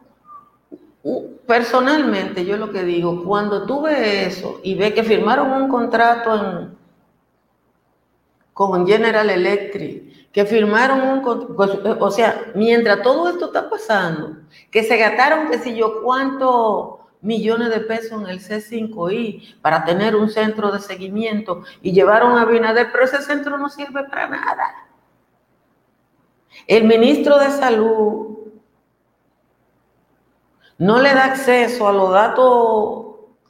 personalmente, 1.46 2.44
yo 2.44 2.56
lo 2.56 2.70
que 2.70 2.82
digo, 2.82 3.24
cuando 3.24 3.66
tú 3.66 3.82
ves 3.82 4.36
eso 4.36 4.60
y 4.62 4.74
ves 4.74 4.94
que 4.94 5.02
firmaron 5.02 5.50
un 5.52 5.68
contrato 5.68 6.70
con 8.52 8.86
General 8.86 9.28
Electric, 9.28 10.30
que 10.32 10.44
firmaron 10.44 11.00
un 11.02 11.22
pues, 11.54 11.70
o 12.00 12.10
sea, 12.10 12.52
mientras 12.54 13.02
todo 13.02 13.28
esto 13.28 13.46
está 13.46 13.68
pasando, 13.68 14.36
que 14.70 14.82
se 14.82 14.96
gastaron, 14.96 15.48
qué 15.48 15.58
sé 15.58 15.76
yo, 15.76 16.02
cuántos 16.02 16.96
millones 17.20 17.70
de 17.70 17.80
pesos 17.80 18.20
en 18.20 18.28
el 18.28 18.40
C5I 18.40 19.60
para 19.62 19.84
tener 19.84 20.14
un 20.14 20.28
centro 20.28 20.70
de 20.70 20.78
seguimiento 20.78 21.62
y 21.82 21.92
llevaron 21.92 22.38
a 22.38 22.44
Binader, 22.44 22.90
pero 22.92 23.04
ese 23.04 23.22
centro 23.22 23.56
no 23.58 23.68
sirve 23.68 24.04
para 24.04 24.28
nada. 24.28 24.74
El 26.66 26.84
ministro 26.84 27.38
de 27.38 27.50
Salud 27.50 28.43
no 30.78 31.00
le 31.00 31.14
da 31.14 31.26
acceso 31.26 31.88
a 31.88 31.92
los 31.92 32.10
datos 32.10 33.04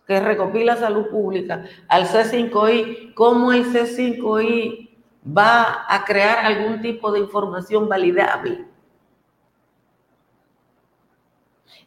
que 0.07 0.21
recopila 0.21 0.77
salud 0.77 1.09
pública 1.09 1.65
al 1.89 2.07
C5I, 2.07 3.15
¿cómo 3.15 3.53
el 3.53 3.65
C5I 3.65 4.91
va 5.27 5.87
a 5.89 6.05
crear 6.05 6.45
algún 6.45 6.81
tipo 6.83 7.11
de 7.11 7.21
información 7.21 7.89
validable? 7.89 8.67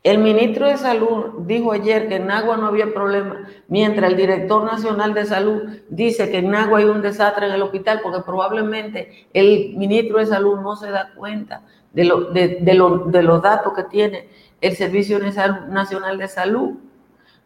El 0.04 0.20
ministro 0.20 0.68
de 0.68 0.78
Salud 0.78 1.40
dijo 1.40 1.74
ayer 1.74 2.08
que 2.08 2.16
en 2.16 2.32
Agua 2.32 2.56
no 2.56 2.68
había 2.68 2.94
problema, 2.94 3.46
mientras 3.68 4.10
el 4.10 4.16
director 4.16 4.64
nacional 4.64 5.14
de 5.14 5.26
Salud 5.26 5.64
dice 5.90 6.32
que 6.32 6.38
en 6.38 6.56
Agua 6.56 6.80
hay 6.80 6.86
un 6.86 7.02
desastre 7.02 7.48
en 7.48 7.52
el 7.52 7.62
hospital, 7.62 8.00
porque 8.02 8.22
probablemente 8.22 9.28
el 9.34 9.74
ministro 9.76 10.20
de 10.20 10.28
Salud 10.28 10.60
no 10.62 10.78
se 10.78 10.92
da 10.92 11.12
cuenta 11.14 11.62
de, 11.92 12.60
de 12.62 13.24
los 13.24 13.42
datos 13.42 13.74
que 13.74 13.84
tiene 13.84 14.30
el 14.62 14.76
Servicio 14.76 15.20
Nacional 15.20 16.18
de 16.18 16.28
Salud. 16.28 16.72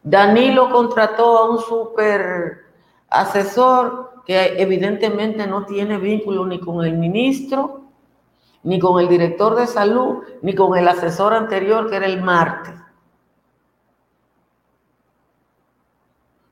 Danilo 0.03 0.71
contrató 0.71 1.37
a 1.37 1.49
un 1.49 1.59
super 1.59 2.65
asesor 3.09 4.11
que 4.25 4.61
evidentemente 4.61 5.45
no 5.47 5.65
tiene 5.65 5.97
vínculo 5.97 6.45
ni 6.45 6.59
con 6.59 6.85
el 6.85 6.97
ministro, 6.97 7.81
ni 8.63 8.79
con 8.79 8.99
el 8.99 9.07
director 9.07 9.55
de 9.55 9.67
salud, 9.67 10.23
ni 10.41 10.55
con 10.55 10.77
el 10.77 10.87
asesor 10.87 11.33
anterior 11.33 11.89
que 11.89 11.97
era 11.97 12.05
el 12.05 12.21
martes. 12.21 12.80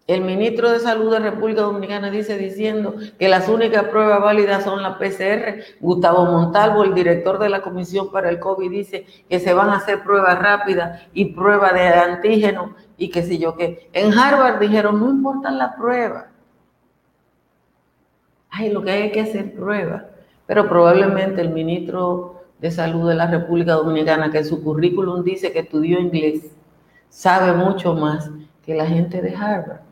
El 0.09 0.21
ministro 0.21 0.71
de 0.71 0.79
Salud 0.79 1.11
de 1.11 1.19
República 1.19 1.61
Dominicana 1.61 2.09
dice 2.09 2.35
diciendo 2.35 2.95
que 3.19 3.29
las 3.29 3.47
únicas 3.47 3.83
pruebas 3.89 4.19
válidas 4.19 4.63
son 4.63 4.81
la 4.81 4.97
PCR. 4.97 5.61
Gustavo 5.79 6.25
Montalvo, 6.25 6.83
el 6.83 6.95
director 6.95 7.37
de 7.37 7.47
la 7.47 7.61
Comisión 7.61 8.11
para 8.11 8.31
el 8.31 8.39
COVID, 8.39 8.71
dice 8.71 9.05
que 9.29 9.39
se 9.39 9.53
van 9.53 9.69
a 9.69 9.75
hacer 9.75 10.01
pruebas 10.01 10.39
rápidas 10.39 11.03
y 11.13 11.25
pruebas 11.25 11.75
de 11.75 11.81
antígeno 11.89 12.73
y 12.97 13.11
qué 13.11 13.21
sé 13.21 13.37
yo 13.37 13.55
qué. 13.55 13.87
En 13.93 14.11
Harvard 14.17 14.59
dijeron, 14.59 14.99
no 14.99 15.11
importan 15.11 15.59
las 15.59 15.75
pruebas. 15.75 16.25
Ay, 18.49 18.71
lo 18.71 18.81
que 18.81 18.89
hay 18.89 19.11
que 19.11 19.21
hacer 19.21 19.53
pruebas. 19.53 20.05
Pero 20.47 20.67
probablemente 20.67 21.39
el 21.39 21.49
ministro 21.49 22.45
de 22.57 22.71
Salud 22.71 23.07
de 23.07 23.13
la 23.13 23.27
República 23.27 23.73
Dominicana, 23.73 24.31
que 24.31 24.39
en 24.39 24.45
su 24.45 24.63
currículum 24.63 25.23
dice 25.23 25.51
que 25.51 25.59
estudió 25.59 25.99
inglés, 25.99 26.49
sabe 27.09 27.53
mucho 27.53 27.93
más 27.93 28.31
que 28.65 28.73
la 28.73 28.87
gente 28.87 29.21
de 29.21 29.35
Harvard. 29.35 29.88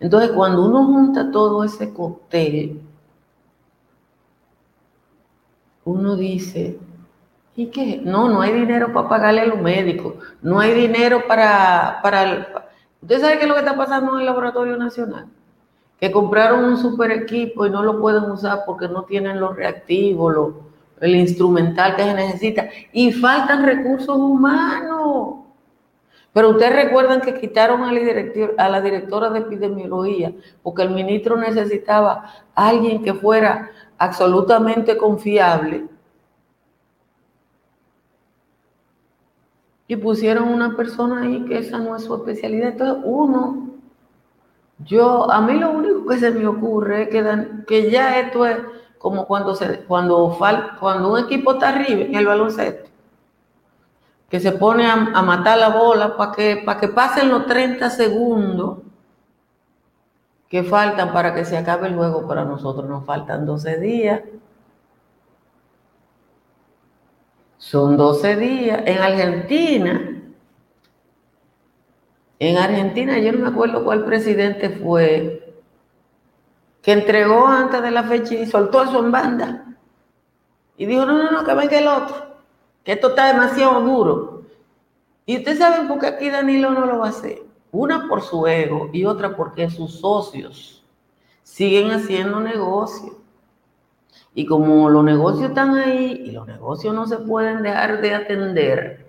Entonces, 0.00 0.30
cuando 0.30 0.64
uno 0.64 0.84
junta 0.84 1.30
todo 1.30 1.64
ese 1.64 1.92
cóctel, 1.92 2.80
uno 5.84 6.16
dice, 6.16 6.78
¿y 7.56 7.66
qué? 7.66 8.00
No, 8.04 8.28
no 8.28 8.40
hay 8.40 8.52
dinero 8.52 8.92
para 8.92 9.08
pagarle 9.08 9.40
a 9.40 9.46
los 9.46 9.60
médicos, 9.60 10.14
no 10.42 10.60
hay 10.60 10.74
dinero 10.74 11.22
para... 11.26 11.98
para 12.02 12.66
¿Usted 13.00 13.20
sabe 13.20 13.38
qué 13.38 13.42
es 13.42 13.48
lo 13.48 13.54
que 13.54 13.60
está 13.60 13.76
pasando 13.76 14.14
en 14.14 14.20
el 14.20 14.26
Laboratorio 14.26 14.76
Nacional? 14.76 15.26
Que 16.00 16.10
compraron 16.12 16.64
un 16.64 16.76
super 16.76 17.10
equipo 17.10 17.66
y 17.66 17.70
no 17.70 17.82
lo 17.82 18.00
pueden 18.00 18.24
usar 18.30 18.64
porque 18.66 18.88
no 18.88 19.04
tienen 19.04 19.40
los 19.40 19.56
reactivos, 19.56 20.54
el 21.00 21.16
instrumental 21.16 21.96
que 21.96 22.02
se 22.02 22.14
necesita, 22.14 22.68
y 22.92 23.12
faltan 23.12 23.64
recursos 23.64 24.16
humanos. 24.16 25.47
Pero 26.38 26.50
ustedes 26.50 26.84
recuerdan 26.84 27.20
que 27.20 27.34
quitaron 27.34 27.82
a 27.82 28.68
la, 28.68 28.80
directora 28.80 29.28
de 29.28 29.40
epidemiología 29.40 30.32
porque 30.62 30.82
el 30.82 30.90
ministro 30.90 31.36
necesitaba 31.36 32.32
a 32.54 32.68
alguien 32.68 33.02
que 33.02 33.12
fuera 33.12 33.72
absolutamente 33.98 34.96
confiable. 34.96 35.88
Y 39.88 39.96
pusieron 39.96 40.46
una 40.50 40.76
persona 40.76 41.22
ahí 41.22 41.44
que 41.44 41.58
esa 41.58 41.78
no 41.78 41.96
es 41.96 42.04
su 42.04 42.14
especialidad. 42.14 42.68
Entonces, 42.68 43.02
uno, 43.04 43.70
yo, 44.84 45.28
a 45.28 45.40
mí 45.40 45.54
lo 45.54 45.72
único 45.72 46.06
que 46.06 46.18
se 46.18 46.30
me 46.30 46.46
ocurre 46.46 47.02
es 47.02 47.64
que, 47.66 47.90
ya 47.90 48.20
esto 48.20 48.46
es 48.46 48.58
como 48.98 49.26
cuando, 49.26 49.56
se, 49.56 49.80
cuando 49.88 50.24
un 50.28 51.18
equipo 51.18 51.54
está 51.54 51.70
arriba 51.70 52.02
en 52.02 52.14
el 52.14 52.26
baloncesto, 52.26 52.87
que 54.28 54.40
se 54.40 54.52
pone 54.52 54.86
a, 54.86 54.96
matar 55.22 55.58
la 55.58 55.70
bola 55.70 56.16
para 56.16 56.32
que, 56.32 56.62
para 56.64 56.80
que 56.80 56.88
pasen 56.88 57.30
los 57.30 57.46
30 57.46 57.88
segundos 57.90 58.78
que 60.48 60.62
faltan 60.64 61.12
para 61.12 61.34
que 61.34 61.44
se 61.44 61.56
acabe 61.56 61.88
el 61.88 61.94
juego 61.94 62.26
para 62.26 62.44
nosotros. 62.44 62.88
Nos 62.88 63.04
faltan 63.04 63.44
12 63.44 63.78
días. 63.78 64.22
Son 67.58 67.96
12 67.96 68.36
días. 68.36 68.82
En 68.86 68.98
Argentina, 68.98 70.22
en 72.38 72.56
Argentina, 72.56 73.18
yo 73.18 73.32
no 73.32 73.40
me 73.40 73.48
acuerdo 73.48 73.84
cuál 73.84 74.04
presidente 74.04 74.70
fue, 74.70 75.54
que 76.82 76.92
entregó 76.92 77.46
antes 77.46 77.82
de 77.82 77.90
la 77.90 78.04
fecha 78.04 78.34
y 78.34 78.46
soltó 78.46 78.84
eso 78.84 79.00
en 79.00 79.10
banda. 79.10 79.76
Y 80.76 80.86
dijo, 80.86 81.04
no, 81.04 81.18
no, 81.18 81.30
no, 81.30 81.44
que 81.44 81.54
venga 81.54 81.78
el 81.78 81.88
otro, 81.88 82.37
esto 82.92 83.08
está 83.08 83.26
demasiado 83.26 83.82
duro. 83.82 84.42
Y 85.26 85.36
ustedes 85.36 85.58
saben 85.58 85.88
por 85.88 85.98
qué 85.98 86.06
aquí 86.06 86.30
Danilo 86.30 86.70
no 86.70 86.86
lo 86.86 86.98
va 86.98 87.06
a 87.06 87.10
hacer. 87.10 87.42
Una 87.70 88.08
por 88.08 88.22
su 88.22 88.46
ego 88.46 88.88
y 88.94 89.04
otra 89.04 89.36
porque 89.36 89.68
sus 89.68 90.00
socios 90.00 90.82
siguen 91.42 91.90
haciendo 91.90 92.40
negocios. 92.40 93.14
Y 94.34 94.46
como 94.46 94.88
los 94.88 95.04
negocios 95.04 95.50
están 95.50 95.74
ahí 95.74 96.22
y 96.26 96.30
los 96.30 96.46
negocios 96.46 96.94
no 96.94 97.06
se 97.06 97.18
pueden 97.18 97.62
dejar 97.62 98.00
de 98.00 98.14
atender, 98.14 99.06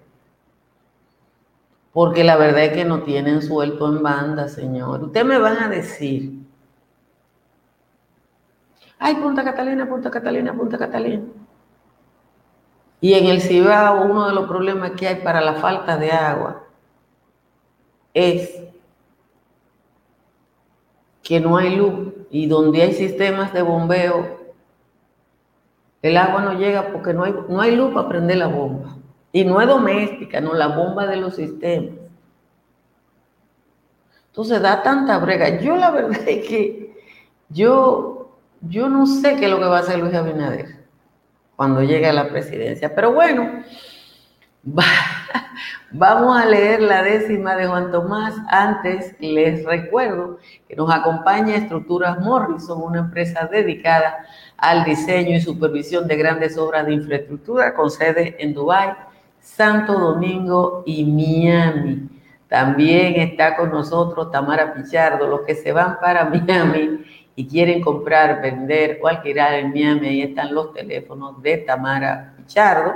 porque 1.94 2.24
la 2.24 2.36
verdad 2.36 2.66
es 2.66 2.74
que 2.74 2.84
no 2.84 3.04
tienen 3.04 3.42
suelto 3.42 3.88
en 3.88 4.04
banda, 4.04 4.50
señor. 4.50 5.04
Ustedes 5.04 5.26
me 5.26 5.38
van 5.38 5.58
a 5.64 5.70
decir, 5.70 6.34
ay, 8.98 9.16
Punta 9.16 9.44
Catalina, 9.44 9.88
Punta 9.88 10.12
Catalina, 10.12 10.54
Punta 10.54 10.78
Catalina. 10.78 11.24
Y 13.02 13.14
en 13.14 13.28
el 13.28 13.42
Cibao 13.42 14.04
uno 14.04 14.28
de 14.28 14.34
los 14.34 14.48
problemas 14.48 14.92
que 14.92 15.08
hay 15.08 15.16
para 15.18 15.42
la 15.42 15.56
falta 15.56 15.98
de 15.98 16.12
agua 16.12 16.64
es 18.14 18.62
que 21.24 21.40
no 21.40 21.58
hay 21.58 21.76
luz 21.76 22.14
y 22.30 22.48
donde 22.48 22.82
hay 22.82 22.94
sistemas 22.94 23.54
de 23.54 23.62
bombeo, 23.62 24.40
el 26.02 26.18
agua 26.18 26.42
no 26.42 26.54
llega 26.54 26.92
porque 26.92 27.14
no 27.14 27.24
hay, 27.24 27.36
no 27.48 27.62
hay 27.62 27.76
luz 27.76 27.94
para 27.94 28.10
prender 28.10 28.38
la 28.38 28.48
bomba. 28.48 28.96
Y 29.32 29.46
no 29.46 29.62
es 29.62 29.68
doméstica, 29.68 30.42
no 30.42 30.54
la 30.54 30.68
bomba 30.68 31.06
de 31.06 31.18
los 31.18 31.36
sistemas. 31.36 32.00
Entonces 34.28 34.62
da 34.62 34.82
tanta 34.82 35.18
brega. 35.20 35.60
Yo 35.60 35.76
la 35.76 35.92
verdad 35.92 36.20
es 36.28 36.48
que 36.48 36.98
yo, 37.50 38.32
yo 38.62 38.90
no 38.90 39.06
sé 39.06 39.36
qué 39.36 39.46
es 39.46 39.52
lo 39.52 39.60
que 39.60 39.66
va 39.66 39.78
a 39.78 39.82
hacer 39.82 40.00
Luis 40.00 40.14
Abinader 40.16 40.79
cuando 41.60 41.84
llegue 41.84 42.08
a 42.08 42.14
la 42.14 42.30
presidencia. 42.30 42.96
Pero 42.96 43.12
bueno, 43.12 43.52
vamos 45.92 46.40
a 46.40 46.46
leer 46.46 46.82
la 46.82 47.04
décima 47.04 47.58
de 47.58 47.68
Juan 47.68 47.92
Tomás. 47.92 48.34
Antes 48.48 49.14
les 49.20 49.66
recuerdo 49.66 50.38
que 50.70 50.78
nos 50.78 50.90
acompaña 50.90 51.58
Estructuras 51.58 52.18
Morrison, 52.22 52.82
una 52.82 53.00
empresa 53.00 53.46
dedicada 53.52 54.26
al 54.56 54.86
diseño 54.86 55.36
y 55.36 55.42
supervisión 55.42 56.08
de 56.08 56.16
grandes 56.16 56.58
obras 56.58 56.86
de 56.86 56.94
infraestructura 56.94 57.74
con 57.74 57.92
sede 57.92 58.38
en 58.40 58.54
Dubái 58.54 58.94
Santo 59.42 60.00
Domingo 60.00 60.84
y 60.86 61.04
Miami. 61.04 62.08
También 62.48 63.16
está 63.20 63.58
con 63.58 63.70
nosotros 63.72 64.32
Tamara 64.32 64.74
Pichardo. 64.74 65.28
Los 65.28 65.42
que 65.42 65.56
se 65.56 65.74
van 65.74 66.00
para 66.00 66.24
Miami 66.30 67.04
y 67.40 67.48
quieren 67.48 67.80
comprar, 67.80 68.42
vender 68.42 69.00
o 69.02 69.08
alquilar 69.08 69.54
en 69.54 69.72
Miami, 69.72 70.08
ahí 70.10 70.22
están 70.24 70.54
los 70.54 70.74
teléfonos 70.74 71.42
de 71.42 71.60
Tamara 71.60 72.34
Pichardo. 72.36 72.92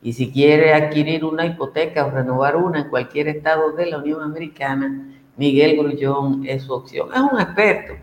Y 0.00 0.12
si 0.12 0.30
quiere 0.30 0.72
adquirir 0.72 1.24
una 1.24 1.44
hipoteca 1.44 2.06
o 2.06 2.10
renovar 2.12 2.54
una 2.54 2.82
en 2.82 2.90
cualquier 2.90 3.26
estado 3.26 3.72
de 3.72 3.86
la 3.86 3.98
Unión 3.98 4.22
Americana, 4.22 5.04
Miguel 5.36 5.76
Grullón 5.76 6.44
es 6.46 6.62
su 6.62 6.74
opción. 6.74 7.08
Es 7.12 7.18
un 7.18 7.40
experto 7.40 7.94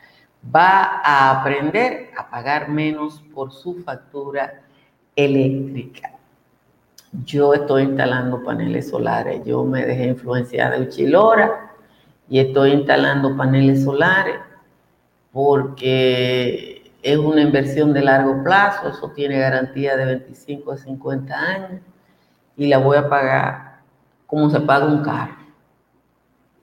Va 0.55 1.01
a 1.03 1.39
aprender 1.39 2.11
a 2.17 2.29
pagar 2.29 2.69
menos 2.69 3.21
por 3.33 3.51
su 3.51 3.75
factura 3.83 4.61
eléctrica. 5.15 6.11
Yo 7.25 7.53
estoy 7.53 7.83
instalando 7.83 8.43
paneles 8.43 8.89
solares. 8.89 9.43
Yo 9.45 9.63
me 9.63 9.85
dejé 9.85 10.07
influenciar 10.07 10.77
de 10.77 10.85
Uchilora 10.85 11.71
y 12.29 12.39
estoy 12.39 12.71
instalando 12.71 13.35
paneles 13.35 13.83
solares 13.83 14.37
porque 15.31 16.91
es 17.01 17.17
una 17.17 17.41
inversión 17.41 17.93
de 17.93 18.01
largo 18.01 18.43
plazo, 18.43 18.89
eso 18.89 19.11
tiene 19.15 19.39
garantía 19.39 19.95
de 19.95 20.05
25 20.05 20.71
a 20.71 20.77
50 20.77 21.33
años 21.33 21.81
y 22.57 22.67
la 22.67 22.77
voy 22.77 22.97
a 22.97 23.09
pagar 23.09 23.68
como 24.29 24.49
se 24.51 24.59
paga 24.61 24.85
un 24.85 25.01
carro, 25.01 25.35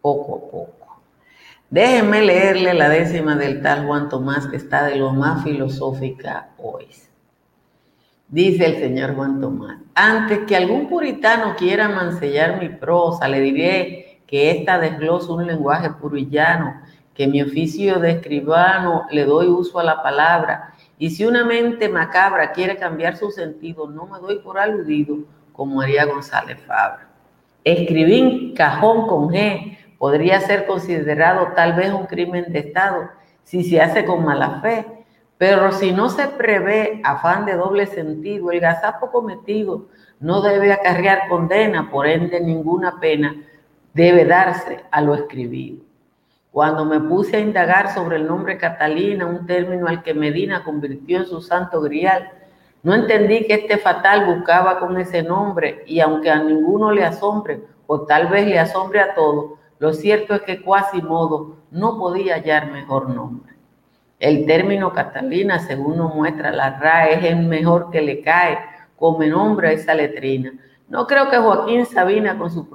poco 0.01 0.37
a 0.37 0.51
poco. 0.51 1.03
Déjenme 1.69 2.23
leerle 2.23 2.75
la 2.75 2.89
décima 2.89 3.35
del 3.35 3.61
tal 3.61 3.87
Juan 3.87 4.09
Tomás 4.09 4.47
que 4.47 4.57
está 4.57 4.85
de 4.85 4.95
lo 4.95 5.13
más 5.13 5.43
filosófica 5.43 6.51
hoy. 6.59 6.87
Dice 8.29 8.67
el 8.67 8.77
señor 8.77 9.17
Juan 9.17 9.41
Tomás, 9.41 9.79
antes 9.97 10.41
que 10.47 10.55
algún 10.55 10.89
puritano 10.89 11.57
quiera 11.57 11.89
mansellar 11.89 12.61
mi 12.61 12.69
prosa, 12.69 13.27
le 13.27 13.41
diré 13.41 14.21
que 14.29 14.53
esta 14.53 14.79
desglosa 14.79 15.33
un 15.33 15.47
lenguaje 15.47 15.91
puro 15.91 16.17
y 16.17 16.29
llano 16.29 16.81
que 17.15 17.27
mi 17.27 17.43
oficio 17.43 17.99
de 17.99 18.13
escribano 18.13 19.07
le 19.11 19.25
doy 19.25 19.49
uso 19.49 19.81
a 19.81 19.85
la 19.85 20.03
palabra, 20.03 20.75
y 20.99 21.11
si 21.11 21.25
una 21.25 21.45
mente 21.45 21.89
macabra 21.89 22.53
quiere 22.53 22.77
cambiar 22.77 23.17
su 23.17 23.31
sentido, 23.31 23.89
no 23.89 24.07
me 24.07 24.19
doy 24.21 24.39
por 24.39 24.59
aludido 24.59 25.19
como 25.53 25.81
haría 25.81 26.05
González 26.05 26.61
Fabra. 26.67 27.09
Escribir 27.67 28.55
cajón 28.55 29.09
con 29.09 29.31
G 29.31 29.77
podría 29.99 30.41
ser 30.41 30.67
considerado 30.67 31.49
tal 31.57 31.73
vez 31.73 31.93
un 31.93 32.07
crimen 32.07 32.53
de 32.53 32.61
Estado 32.61 33.09
si 33.43 33.65
se 33.65 33.81
hace 33.81 34.05
con 34.05 34.25
mala 34.25 34.61
fe, 34.61 34.87
pero 35.37 35.73
si 35.73 35.91
no 35.91 36.09
se 36.09 36.29
prevé 36.29 37.01
afán 37.03 37.45
de 37.45 37.55
doble 37.55 37.87
sentido, 37.87 38.53
el 38.53 38.61
gazapo 38.61 39.11
cometido 39.11 39.89
no 40.21 40.43
debe 40.43 40.73
acarrear 40.73 41.29
condena, 41.29 41.91
por 41.91 42.07
ende 42.07 42.41
ninguna 42.41 43.01
pena 43.01 43.35
debe 43.93 44.25
darse 44.25 44.85
a 44.93 45.01
lo 45.01 45.17
escribido. 45.17 45.83
Cuando 46.53 46.85
me 46.85 47.01
puse 47.01 47.39
a 47.39 47.41
indagar 47.41 47.93
sobre 47.93 48.15
el 48.19 48.29
nombre 48.29 48.59
Catalina, 48.59 49.27
un 49.27 49.45
término 49.45 49.89
al 49.89 50.05
que 50.05 50.15
Medina 50.15 50.63
convirtió 50.63 51.19
en 51.19 51.27
su 51.27 51.41
santo 51.41 51.81
grial, 51.81 52.31
no 52.87 52.95
entendí 52.95 53.49
que 53.49 53.55
este 53.55 53.79
fatal 53.79 54.27
buscaba 54.27 54.79
con 54.79 54.97
ese 54.97 55.21
nombre 55.21 55.83
y 55.87 55.99
aunque 55.99 56.31
a 56.31 56.41
ninguno 56.41 56.93
le 56.93 57.05
asombre, 57.05 57.61
o 57.89 58.03
tal 58.03 58.29
vez 58.29 58.47
le 58.47 58.61
asombre 58.61 59.01
a 59.01 59.13
todos, 59.13 59.59
lo 59.81 59.93
cierto 59.93 60.37
es 60.37 60.43
que 60.43 60.63
modo 61.03 61.57
no 61.73 61.99
podía 61.99 62.37
hallar 62.37 62.71
mejor 62.71 63.09
nombre. 63.09 63.55
El 64.21 64.47
término 64.47 64.93
Catalina, 64.93 65.59
según 65.59 65.97
nos 65.97 66.15
muestra 66.15 66.53
la 66.53 66.79
RAE, 66.79 67.15
es 67.15 67.25
el 67.25 67.47
mejor 67.47 67.91
que 67.91 68.03
le 68.03 68.23
cae 68.23 68.57
como 68.95 69.25
nombre 69.25 69.71
a 69.71 69.73
esa 69.73 69.93
letrina. 69.93 70.53
No 70.89 71.09
creo 71.09 71.29
que 71.29 71.39
Joaquín 71.39 71.87
Sabina, 71.87 72.39
con 72.39 72.53
su 72.53 72.71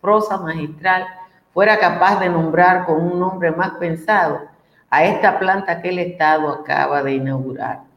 prosa 0.00 0.38
magistral, 0.38 1.04
fuera 1.52 1.78
capaz 1.78 2.20
de 2.20 2.30
nombrar 2.30 2.86
con 2.86 3.02
un 3.02 3.20
nombre 3.20 3.50
más 3.50 3.72
pensado 3.72 4.40
a 4.88 5.04
esta 5.04 5.38
planta 5.38 5.82
que 5.82 5.90
el 5.90 5.98
Estado 5.98 6.48
acaba 6.48 7.02
de 7.02 7.16
inaugurar. 7.16 7.91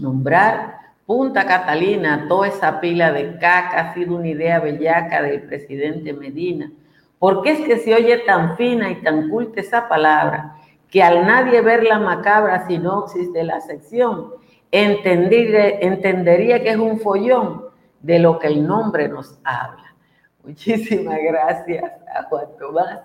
Nombrar 0.00 0.80
Punta 1.10 1.44
Catalina, 1.44 2.26
toda 2.28 2.46
esa 2.46 2.80
pila 2.80 3.10
de 3.10 3.36
caca 3.38 3.80
ha 3.80 3.94
sido 3.94 4.14
una 4.14 4.28
idea 4.28 4.60
bellaca 4.60 5.22
del 5.22 5.42
presidente 5.42 6.12
Medina. 6.12 6.70
Porque 7.18 7.50
es 7.50 7.60
que 7.62 7.78
se 7.78 7.92
oye 7.94 8.18
tan 8.18 8.56
fina 8.56 8.88
y 8.90 9.02
tan 9.02 9.28
culta 9.28 9.60
esa 9.60 9.88
palabra 9.88 10.54
que 10.88 11.02
al 11.02 11.26
nadie 11.26 11.62
ver 11.62 11.82
la 11.82 11.98
macabra 11.98 12.64
sinopsis 12.68 13.32
de 13.32 13.42
la 13.42 13.60
sección, 13.60 14.34
entendería 14.70 16.62
que 16.62 16.70
es 16.70 16.76
un 16.76 17.00
follón 17.00 17.64
de 18.00 18.20
lo 18.20 18.38
que 18.38 18.46
el 18.46 18.64
nombre 18.64 19.08
nos 19.08 19.36
habla. 19.42 19.96
Muchísimas 20.44 21.18
gracias 21.22 21.90
a 22.14 22.22
Juan 22.24 22.46
Tomás 22.56 23.00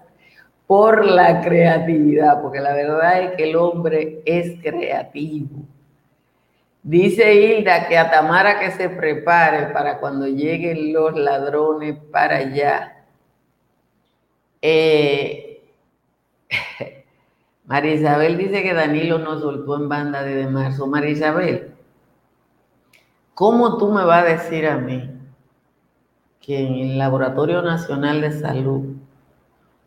por 0.67 1.03
la 1.03 1.41
creatividad, 1.41 2.39
porque 2.41 2.59
la 2.59 2.73
verdad 2.73 3.21
es 3.21 3.31
que 3.31 3.49
el 3.49 3.55
hombre 3.55 4.21
es 4.25 4.61
creativo. 4.61 5.65
Dice 6.85 7.33
Hilda 7.33 7.87
que 7.87 7.97
a 7.97 8.11
Tamara 8.11 8.59
que 8.59 8.69
se 8.69 8.89
prepare 8.89 9.73
para 9.73 9.97
cuando 9.97 10.27
lleguen 10.27 10.93
los 10.93 11.15
ladrones 11.15 11.97
para 12.11 12.37
allá. 12.37 13.07
Eh, 14.61 15.67
María 17.65 17.95
Isabel 17.95 18.37
dice 18.37 18.61
que 18.61 18.75
Danilo 18.75 19.17
nos 19.17 19.41
soltó 19.41 19.77
en 19.77 19.89
banda 19.89 20.21
desde 20.21 20.47
marzo. 20.47 20.85
María 20.85 21.09
Isabel, 21.09 21.73
¿cómo 23.33 23.79
tú 23.79 23.91
me 23.91 24.05
vas 24.05 24.21
a 24.21 24.27
decir 24.27 24.67
a 24.67 24.77
mí 24.77 25.09
que 26.39 26.67
en 26.67 26.75
el 26.75 26.97
Laboratorio 26.99 27.63
Nacional 27.63 28.21
de 28.21 28.31
Salud, 28.31 28.95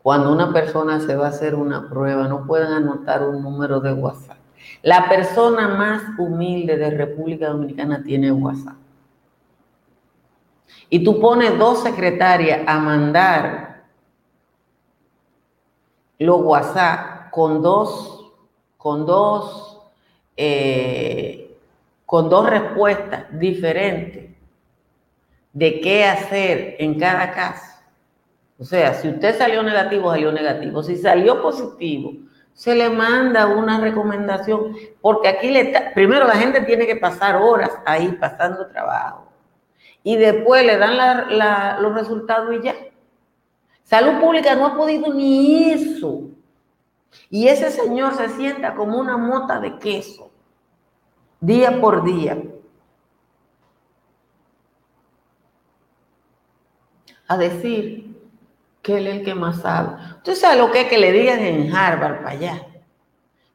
cuando 0.03 0.33
una 0.33 0.51
persona 0.51 0.99
se 0.99 1.15
va 1.15 1.27
a 1.27 1.29
hacer 1.29 1.55
una 1.55 1.87
prueba, 1.87 2.27
no 2.27 2.45
pueden 2.45 2.73
anotar 2.73 3.23
un 3.23 3.41
número 3.41 3.79
de 3.79 3.93
WhatsApp? 3.93 4.38
La 4.81 5.09
persona 5.09 5.67
más 5.67 6.03
humilde 6.17 6.77
de 6.77 6.89
República 6.91 7.49
Dominicana 7.49 8.01
tiene 8.03 8.31
WhatsApp. 8.31 8.75
Y 10.89 11.03
tú 11.03 11.19
pones 11.19 11.57
dos 11.57 11.83
secretarias 11.83 12.61
a 12.65 12.79
mandar 12.79 13.83
los 16.17 16.41
WhatsApp 16.41 17.29
con 17.31 17.61
dos, 17.61 18.31
con 18.77 19.05
dos, 19.05 19.81
eh, 20.35 21.57
con 22.05 22.29
dos 22.29 22.49
respuestas 22.49 23.25
diferentes 23.39 24.35
de 25.53 25.81
qué 25.81 26.05
hacer 26.05 26.75
en 26.79 26.99
cada 26.99 27.31
caso. 27.31 27.69
O 28.57 28.65
sea, 28.65 28.93
si 28.93 29.07
usted 29.07 29.37
salió 29.37 29.63
negativo, 29.63 30.11
salió 30.11 30.31
negativo. 30.31 30.83
Si 30.83 30.97
salió 30.97 31.41
positivo, 31.41 32.13
se 32.59 32.75
le 32.75 32.89
manda 32.89 33.47
una 33.47 33.79
recomendación, 33.79 34.75
porque 34.99 35.29
aquí 35.29 35.49
le 35.49 35.61
está, 35.61 35.93
primero 35.93 36.27
la 36.27 36.35
gente 36.35 36.59
tiene 36.59 36.85
que 36.85 36.97
pasar 36.97 37.37
horas 37.37 37.71
ahí 37.85 38.11
pasando 38.19 38.67
trabajo 38.67 39.31
y 40.03 40.17
después 40.17 40.65
le 40.65 40.77
dan 40.77 41.81
los 41.81 41.93
resultados 41.95 42.53
y 42.53 42.61
ya. 42.61 42.75
Salud 43.83 44.19
Pública 44.19 44.55
no 44.55 44.65
ha 44.65 44.75
podido 44.75 45.13
ni 45.13 45.71
eso. 45.71 46.31
Y 47.29 47.47
ese 47.47 47.71
señor 47.71 48.15
se 48.15 48.27
sienta 48.27 48.75
como 48.75 48.99
una 48.99 49.15
mota 49.15 49.61
de 49.61 49.79
queso, 49.79 50.29
día 51.39 51.79
por 51.79 52.03
día. 52.03 52.43
A 57.25 57.37
decir 57.37 58.08
que 58.81 58.97
él 58.97 59.07
es 59.07 59.17
el 59.17 59.25
que 59.25 59.35
más 59.35 59.61
sabe. 59.61 59.95
Usted 60.17 60.35
sabe 60.35 60.57
lo 60.57 60.71
que 60.71 60.81
es 60.81 60.87
que 60.87 60.97
le 60.97 61.11
digan 61.11 61.39
en 61.39 61.75
Harvard 61.75 62.17
para 62.17 62.29
allá. 62.29 62.65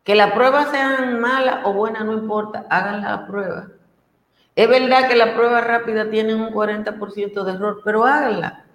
Que 0.03 0.15
las 0.15 0.33
pruebas 0.33 0.71
sean 0.71 1.21
malas 1.21 1.61
o 1.65 1.73
buenas, 1.73 2.05
no 2.05 2.13
importa, 2.13 2.67
hagan 2.69 3.03
la 3.03 3.27
prueba. 3.27 3.69
Es 4.55 4.69
verdad 4.69 5.09
que 5.09 5.17
la 5.17 5.35
prueba 5.35 5.61
rápida 5.63 6.11
tiene 6.11 6.35
un 6.35 6.51
40% 6.51 7.43
de 7.43 7.53
error, 7.53 7.81
pero 7.85 8.05
háganla. 8.05 8.67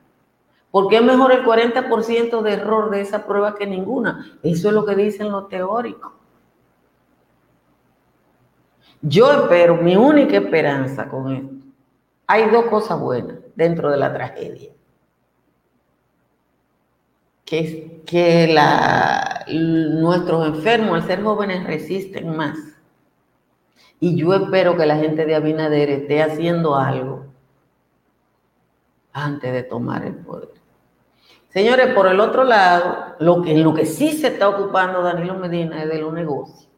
Porque 0.72 0.98
es 0.98 1.04
mejor 1.04 1.32
el 1.32 1.46
40% 1.46 2.42
de 2.42 2.54
error 2.54 2.90
de 2.90 3.02
esa 3.02 3.26
prueba 3.26 3.56
que 3.56 3.66
ninguna. 3.66 4.40
Eso 4.44 4.70
es 4.70 4.74
lo 4.74 4.86
que 4.86 4.96
dicen 4.96 5.32
los 5.32 5.48
teóricos. 5.50 6.14
Yo 9.02 9.32
espero, 9.32 9.78
mi 9.78 9.96
única 9.96 10.36
esperanza 10.36 11.08
con 11.08 11.32
esto, 11.32 11.56
hay 12.28 12.50
dos 12.50 12.66
cosas 12.66 13.00
buenas 13.00 13.38
dentro 13.56 13.90
de 13.90 13.98
la 13.98 14.14
tragedia 14.14 14.72
que, 17.50 18.04
que 18.06 18.48
la, 18.48 19.44
nuestros 19.52 20.46
enfermos 20.46 21.02
al 21.02 21.08
ser 21.08 21.24
jóvenes 21.24 21.64
resisten 21.66 22.38
más. 22.38 22.60
Y 24.00 24.16
yo 24.16 24.36
espero 24.36 24.78
que 24.78 24.86
la 24.86 24.98
gente 24.98 25.26
de 25.26 25.34
Abinader 25.34 25.90
esté 25.90 26.22
haciendo 26.22 26.76
algo 26.76 27.26
antes 29.12 29.52
de 29.52 29.64
tomar 29.64 30.06
el 30.06 30.14
poder. 30.14 30.50
Señores, 31.50 31.88
por 31.96 32.06
el 32.06 32.20
otro 32.20 32.44
lado, 32.44 33.16
lo 33.18 33.42
que, 33.42 33.58
lo 33.58 33.74
que 33.74 33.88
sí 33.88 34.12
se 34.12 34.28
está 34.28 34.48
ocupando 34.48 35.02
Danilo 35.02 35.34
Medina 35.34 35.82
es 35.82 35.90
de 35.90 36.00
los 36.00 36.14
negocios. 36.14 36.70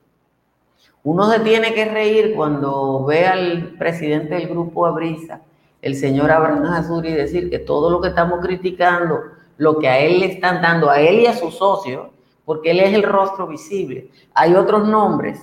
Uno 1.04 1.30
se 1.30 1.42
tiene 1.42 1.74
que 1.74 1.84
reír 1.84 2.34
cuando 2.34 3.04
ve 3.04 3.26
al 3.28 3.76
presidente 3.78 4.36
del 4.36 4.48
grupo 4.48 4.86
Abrisa, 4.86 5.42
el 5.82 5.96
señor 5.96 6.32
Abraham 6.32 6.64
Azuri, 6.64 7.12
decir 7.12 7.50
que 7.50 7.60
todo 7.60 7.90
lo 7.90 8.00
que 8.00 8.08
estamos 8.08 8.40
criticando 8.40 9.41
lo 9.62 9.78
que 9.78 9.88
a 9.88 10.00
él 10.00 10.22
le 10.22 10.26
están 10.26 10.60
dando, 10.60 10.90
a 10.90 11.00
él 11.00 11.20
y 11.20 11.28
a 11.28 11.36
sus 11.36 11.54
socios, 11.54 12.08
porque 12.46 12.72
él 12.72 12.80
es 12.80 12.96
el 12.96 13.04
rostro 13.04 13.46
visible. 13.46 14.10
Hay 14.34 14.56
otros 14.56 14.88
nombres 14.88 15.40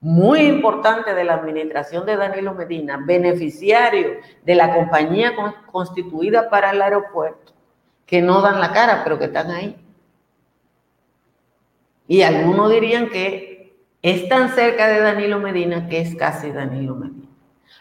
muy 0.00 0.40
importantes 0.40 1.14
de 1.14 1.22
la 1.22 1.34
administración 1.34 2.06
de 2.06 2.16
Danilo 2.16 2.54
Medina, 2.54 2.98
beneficiarios 3.04 4.24
de 4.42 4.54
la 4.54 4.74
compañía 4.74 5.34
constituida 5.70 6.48
para 6.48 6.70
el 6.70 6.80
aeropuerto, 6.80 7.52
que 8.06 8.22
no 8.22 8.40
dan 8.40 8.58
la 8.58 8.72
cara, 8.72 9.02
pero 9.04 9.18
que 9.18 9.26
están 9.26 9.50
ahí. 9.50 9.76
Y 12.06 12.22
algunos 12.22 12.70
dirían 12.70 13.10
que 13.10 13.76
es 14.00 14.30
tan 14.30 14.48
cerca 14.54 14.88
de 14.88 15.00
Danilo 15.00 15.40
Medina 15.40 15.90
que 15.90 16.00
es 16.00 16.16
casi 16.16 16.52
Danilo 16.52 16.94
Medina. 16.94 17.28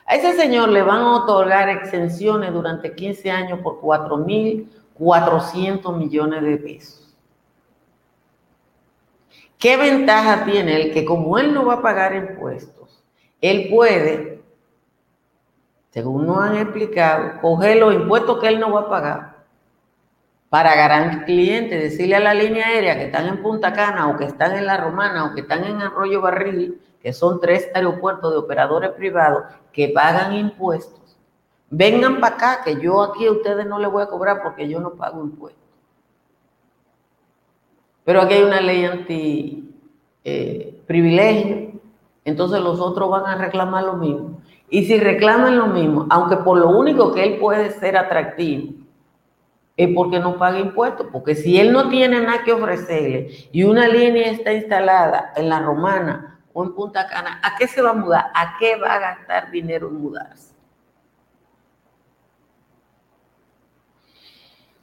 A 0.05 0.15
ese 0.15 0.33
señor 0.33 0.67
le 0.67 0.81
van 0.81 0.99
a 0.99 1.15
otorgar 1.15 1.69
exenciones 1.69 2.51
durante 2.51 2.93
15 2.93 3.31
años 3.31 3.59
por 3.59 3.79
4 3.79 4.17
mil 4.17 4.69
400 4.97 5.95
millones 5.95 6.43
de 6.43 6.57
pesos. 6.57 7.15
¿Qué 9.57 9.75
ventaja 9.77 10.45
tiene 10.45 10.81
el 10.81 10.93
que 10.93 11.05
como 11.05 11.37
él 11.37 11.53
no 11.53 11.65
va 11.65 11.75
a 11.75 11.81
pagar 11.81 12.15
impuestos, 12.15 13.03
él 13.41 13.67
puede, 13.69 14.41
según 15.89 16.27
nos 16.27 16.39
han 16.39 16.57
explicado, 16.57 17.41
coger 17.41 17.77
los 17.77 17.93
impuestos 17.93 18.39
que 18.39 18.47
él 18.47 18.59
no 18.59 18.71
va 18.71 18.81
a 18.81 18.89
pagar 18.89 19.37
para 20.49 20.75
ganar 20.75 21.25
clientes, 21.25 21.81
decirle 21.81 22.15
a 22.15 22.19
la 22.19 22.33
línea 22.33 22.67
aérea 22.67 22.97
que 22.97 23.05
están 23.05 23.27
en 23.27 23.41
Punta 23.41 23.73
Cana 23.73 24.09
o 24.09 24.17
que 24.17 24.25
están 24.25 24.55
en 24.55 24.65
La 24.65 24.77
Romana 24.77 25.25
o 25.25 25.33
que 25.33 25.41
están 25.41 25.63
en 25.63 25.81
Arroyo 25.81 26.21
Barril, 26.21 26.79
que 27.01 27.11
son 27.11 27.41
tres 27.41 27.69
aeropuertos 27.73 28.31
de 28.31 28.37
operadores 28.37 28.91
privados 28.91 29.43
que 29.73 29.89
pagan 29.89 30.33
impuestos 30.33 30.96
Vengan 31.69 32.19
para 32.19 32.35
acá, 32.35 32.61
que 32.63 32.79
yo 32.79 33.01
aquí 33.01 33.25
a 33.25 33.31
ustedes 33.31 33.65
no 33.65 33.77
les 33.79 33.91
voy 33.91 34.03
a 34.03 34.07
cobrar 34.07 34.41
porque 34.41 34.69
yo 34.69 34.79
no 34.79 34.91
pago 34.91 35.21
impuestos. 35.21 35.63
Pero 38.05 38.21
aquí 38.21 38.35
hay 38.35 38.43
una 38.43 38.61
ley 38.61 38.85
anti 38.85 39.75
eh, 40.23 40.81
privilegio, 40.87 41.79
entonces 42.23 42.61
los 42.61 42.79
otros 42.79 43.09
van 43.09 43.25
a 43.25 43.35
reclamar 43.35 43.83
lo 43.83 43.93
mismo. 43.93 44.41
Y 44.69 44.85
si 44.85 44.97
reclaman 44.97 45.57
lo 45.57 45.67
mismo, 45.67 46.07
aunque 46.09 46.37
por 46.37 46.57
lo 46.57 46.69
único 46.69 47.13
que 47.13 47.23
él 47.23 47.39
puede 47.39 47.71
ser 47.71 47.97
atractivo, 47.97 48.73
es 49.75 49.89
porque 49.93 50.19
no 50.19 50.37
paga 50.37 50.59
impuestos, 50.59 51.07
porque 51.11 51.35
si 51.35 51.59
él 51.59 51.71
no 51.71 51.89
tiene 51.89 52.19
nada 52.19 52.43
que 52.43 52.51
ofrecerle 52.51 53.49
y 53.51 53.63
una 53.63 53.87
línea 53.87 54.31
está 54.31 54.51
instalada 54.51 55.33
en 55.35 55.49
la 55.49 55.59
Romana 55.59 56.39
o 56.51 56.63
en 56.63 56.73
Punta 56.73 57.07
Cana, 57.07 57.39
¿a 57.43 57.55
qué 57.57 57.67
se 57.67 57.81
va 57.81 57.91
a 57.91 57.93
mudar? 57.93 58.25
¿A 58.33 58.57
qué 58.57 58.75
va 58.75 58.95
a 58.95 58.99
gastar 58.99 59.51
dinero 59.51 59.89
en 59.89 60.01
mudarse? 60.01 60.56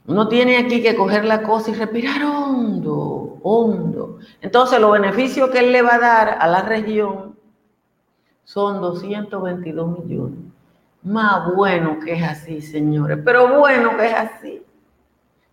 Uno 0.07 0.27
tiene 0.27 0.57
aquí 0.57 0.81
que 0.83 0.95
coger 0.95 1.25
la 1.25 1.41
cosa 1.41 1.71
y 1.71 1.73
respirar 1.73 2.23
hondo, 2.23 3.39
hondo. 3.41 4.19
Entonces, 4.41 4.79
los 4.79 4.91
beneficios 4.91 5.49
que 5.49 5.59
él 5.59 5.71
le 5.71 5.81
va 5.81 5.95
a 5.95 5.99
dar 5.99 6.37
a 6.39 6.47
la 6.47 6.61
región 6.61 7.35
son 8.43 8.81
222 8.81 9.99
millones. 9.99 10.39
Más 11.01 11.53
bueno 11.55 11.99
que 11.99 12.13
es 12.13 12.23
así, 12.23 12.61
señores, 12.61 13.19
pero 13.25 13.59
bueno 13.59 13.97
que 13.97 14.05
es 14.07 14.13
así. 14.13 14.61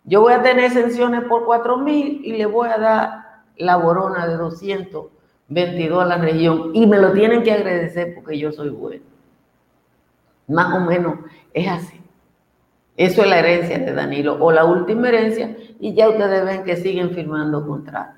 Yo 0.04 0.20
voy 0.20 0.32
a 0.32 0.42
tener 0.42 0.64
exenciones 0.64 1.24
por 1.24 1.44
4 1.44 1.78
mil 1.78 2.20
y 2.24 2.36
le 2.36 2.46
voy 2.46 2.68
a 2.68 2.78
dar 2.78 3.22
la 3.56 3.76
borona 3.76 4.26
de 4.26 4.36
222 4.36 6.02
a 6.02 6.06
la 6.06 6.16
región 6.18 6.70
y 6.74 6.86
me 6.86 6.98
lo 6.98 7.12
tienen 7.12 7.42
que 7.42 7.52
agradecer 7.52 8.14
porque 8.14 8.38
yo 8.38 8.52
soy 8.52 8.70
bueno. 8.70 9.04
Más 10.48 10.74
o 10.74 10.80
menos 10.80 11.18
es 11.54 11.68
así. 11.68 12.00
Eso 12.96 13.22
es 13.22 13.28
la 13.28 13.38
herencia 13.38 13.78
de 13.78 13.92
Danilo, 13.92 14.36
o 14.38 14.52
la 14.52 14.64
última 14.64 15.08
herencia, 15.08 15.56
y 15.80 15.94
ya 15.94 16.08
ustedes 16.08 16.44
ven 16.44 16.64
que 16.64 16.76
siguen 16.76 17.10
firmando 17.10 17.66
contratos. 17.66 18.16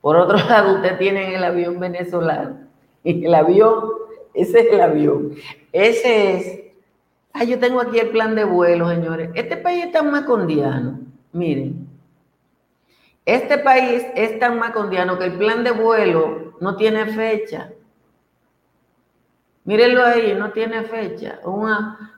Por 0.00 0.16
otro 0.16 0.36
lado, 0.48 0.76
ustedes 0.76 0.98
tienen 0.98 1.32
el 1.32 1.44
avión 1.44 1.80
venezolano, 1.80 2.58
y 3.02 3.24
el 3.24 3.34
avión, 3.34 3.84
ese 4.34 4.60
es 4.60 4.72
el 4.72 4.80
avión, 4.80 5.34
ese 5.72 6.36
es... 6.36 6.60
Ah, 7.32 7.44
yo 7.44 7.58
tengo 7.58 7.80
aquí 7.80 7.98
el 7.98 8.08
plan 8.08 8.34
de 8.34 8.44
vuelo, 8.44 8.88
señores. 8.88 9.30
Este 9.34 9.56
país 9.56 9.84
es 9.84 9.92
tan 9.92 10.10
macondiano, 10.10 10.98
miren. 11.32 11.86
Este 13.24 13.58
país 13.58 14.06
es 14.16 14.38
tan 14.38 14.58
macondiano 14.58 15.18
que 15.18 15.26
el 15.26 15.34
plan 15.34 15.62
de 15.62 15.70
vuelo 15.70 16.54
no 16.60 16.76
tiene 16.76 17.06
fecha. 17.06 17.70
Mírenlo 19.68 20.02
ahí, 20.02 20.34
no 20.34 20.50
tiene 20.52 20.82
fecha. 20.84 21.40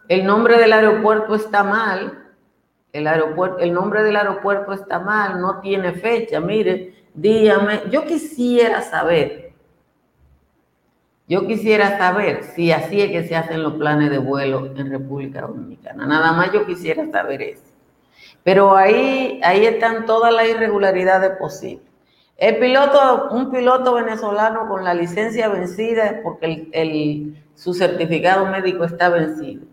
el 0.06 0.24
nombre 0.24 0.56
del 0.56 0.72
aeropuerto 0.72 1.34
está 1.34 1.64
mal. 1.64 2.28
El, 2.92 3.08
aeropuerto, 3.08 3.58
el 3.58 3.72
nombre 3.72 4.04
del 4.04 4.14
aeropuerto 4.14 4.72
está 4.72 5.00
mal, 5.00 5.40
no 5.40 5.58
tiene 5.58 5.94
fecha. 5.94 6.38
Mire, 6.38 6.94
dígame, 7.12 7.82
yo 7.90 8.06
quisiera 8.06 8.82
saber, 8.82 9.52
yo 11.26 11.44
quisiera 11.48 11.98
saber 11.98 12.44
si 12.44 12.70
así 12.70 13.00
es 13.00 13.10
que 13.10 13.24
se 13.26 13.34
hacen 13.34 13.64
los 13.64 13.72
planes 13.74 14.12
de 14.12 14.18
vuelo 14.18 14.66
en 14.76 14.88
República 14.88 15.40
Dominicana. 15.40 16.06
Nada 16.06 16.30
más 16.30 16.52
yo 16.52 16.64
quisiera 16.64 17.10
saber 17.10 17.42
eso. 17.42 17.64
Pero 18.44 18.76
ahí, 18.76 19.40
ahí 19.42 19.66
están 19.66 20.06
todas 20.06 20.32
las 20.32 20.48
irregularidades 20.48 21.32
posibles. 21.36 21.89
El 22.40 22.56
piloto, 22.56 23.28
un 23.32 23.50
piloto 23.50 23.92
venezolano 23.92 24.66
con 24.66 24.82
la 24.82 24.94
licencia 24.94 25.50
vencida 25.50 26.20
porque 26.22 26.70
el, 26.72 27.44
su 27.54 27.74
certificado 27.74 28.46
médico 28.46 28.84
está 28.84 29.10
vencido. 29.10 29.66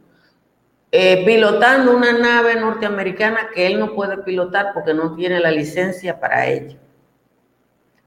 Eh, 0.92 1.24
pilotando 1.26 1.96
una 1.96 2.12
nave 2.12 2.60
norteamericana 2.60 3.50
que 3.56 3.68
él 3.68 3.80
no 3.80 3.96
puede 3.96 4.18
pilotar 4.18 4.74
porque 4.74 4.94
no 4.94 5.16
tiene 5.16 5.40
la 5.40 5.50
licencia 5.50 6.20
para 6.20 6.46
ello. 6.48 6.78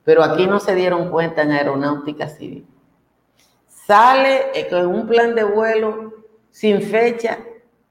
Pero 0.05 0.23
aquí 0.23 0.47
no 0.47 0.61
se 0.61 0.75
dieron 0.75 1.11
cuenta 1.11 1.41
en 1.41 1.53
aeronáutica 1.53 2.29
civil. 2.29 2.67
Sale 3.67 4.51
eh, 4.55 4.69
con 4.69 4.87
un 4.89 5.07
plan 5.07 5.35
de 5.35 5.45
vuelo 5.45 6.13
sin 6.51 6.83
fecha 6.83 7.39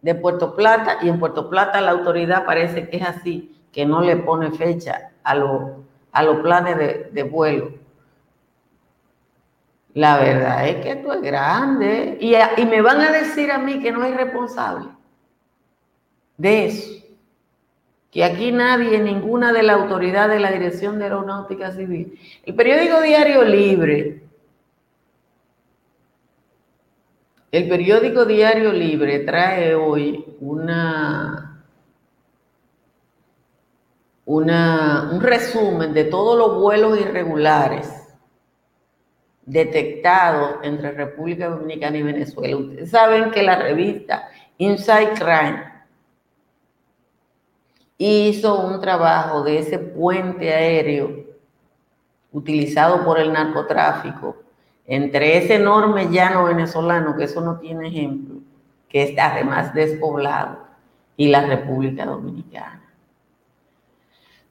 de 0.03 0.13
Puerto 0.13 0.55
Plata 0.55 0.99
y 1.01 1.09
en 1.09 1.19
Puerto 1.19 1.49
Plata 1.49 1.81
la 1.81 1.91
autoridad 1.91 2.45
parece 2.45 2.89
que 2.89 2.97
es 2.97 3.07
así, 3.07 3.59
que 3.71 3.87
no 3.87 4.01
le 4.01 4.17
pone 4.17 4.51
fecha 4.51 5.11
a, 5.23 5.33
a 6.11 6.23
los 6.23 6.39
planes 6.39 6.77
de, 7.13 7.23
vuelo. 7.23 7.71
La 9.93 10.17
verdad 10.17 10.67
es 10.67 10.77
que 10.77 10.91
esto 10.91 11.13
es 11.13 11.21
grande 11.21 12.17
y, 12.19 12.35
y 12.35 12.65
me 12.65 12.81
van 12.81 13.01
a 13.01 13.11
decir 13.11 13.51
a 13.51 13.57
mí 13.57 13.81
que 13.81 13.91
no 13.91 14.03
hay 14.03 14.13
responsable 14.13 14.87
de 16.37 16.65
eso. 16.65 17.05
Que 18.11 18.23
aquí 18.23 18.51
nadie, 18.51 18.99
ninguna 18.99 19.53
de 19.53 19.63
la 19.63 19.73
autoridad 19.73 20.29
de 20.29 20.39
la 20.39 20.51
Dirección 20.51 20.97
de 20.97 21.05
Aeronáutica 21.05 21.71
Civil. 21.71 22.19
El 22.43 22.55
periódico 22.55 23.01
Diario 23.01 23.43
Libre 23.43 24.23
El 27.51 27.67
periódico 27.67 28.25
Diario 28.25 28.71
Libre 28.71 29.19
trae 29.19 29.73
hoy 29.73 30.23
una, 30.39 31.48
una, 34.29 35.09
un 35.11 35.21
resumen 35.21 35.91
de 35.91 36.03
todos 36.03 36.37
los 36.37 36.61
vuelos 36.61 36.99
irregulares 36.99 37.91
detectados 39.43 40.57
entre 40.61 40.91
República 40.91 41.49
Dominicana 41.49 41.97
y 41.97 42.03
Venezuela. 42.03 42.57
Ustedes 42.57 42.91
saben 42.91 43.31
que 43.31 43.41
la 43.41 43.55
revista 43.55 44.29
Inside 44.59 45.13
Crime 45.15 45.63
hizo 47.97 48.59
un 48.59 48.79
trabajo 48.79 49.41
de 49.41 49.57
ese 49.57 49.79
puente 49.79 50.53
aéreo 50.53 51.25
utilizado 52.31 53.03
por 53.03 53.19
el 53.19 53.33
narcotráfico 53.33 54.35
entre 54.85 55.39
ese 55.39 55.55
enorme 55.55 56.11
llano 56.11 56.43
venezolano, 56.43 57.17
que 57.17 57.23
eso 57.23 57.41
no 57.41 57.57
tiene 57.57 57.87
ejemplo, 57.87 58.35
que 58.87 59.01
está 59.01 59.33
además 59.33 59.73
despoblado, 59.73 60.67
y 61.17 61.29
la 61.29 61.47
República 61.47 62.05
Dominicana. 62.05 62.78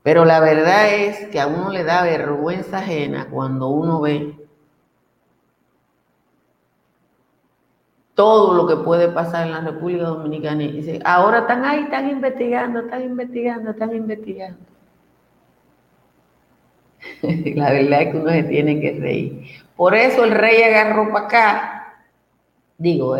Pero 0.08 0.24
la 0.24 0.40
verdad 0.40 0.88
es 0.94 1.26
que 1.26 1.38
a 1.38 1.46
uno 1.46 1.68
le 1.68 1.84
da 1.84 2.02
vergüenza 2.02 2.78
ajena 2.78 3.28
cuando 3.30 3.68
uno 3.68 4.00
ve 4.00 4.34
todo 8.14 8.54
lo 8.54 8.66
que 8.66 8.82
puede 8.82 9.08
pasar 9.08 9.46
en 9.46 9.52
la 9.52 9.60
República 9.60 10.04
Dominicana 10.04 10.62
y 10.62 10.72
dice, 10.72 10.98
ahora 11.04 11.40
están 11.40 11.62
ahí, 11.62 11.80
están 11.80 12.08
investigando, 12.08 12.80
están 12.80 13.02
investigando, 13.02 13.70
están 13.72 13.94
investigando. 13.94 14.58
la 17.54 17.70
verdad 17.70 18.00
es 18.00 18.10
que 18.10 18.16
uno 18.16 18.30
se 18.30 18.44
tiene 18.44 18.80
que 18.80 18.98
reír. 18.98 19.42
Por 19.76 19.94
eso 19.94 20.24
el 20.24 20.30
rey 20.30 20.62
agarró 20.62 21.12
para 21.12 21.26
acá. 21.26 21.98
Digo, 22.78 23.14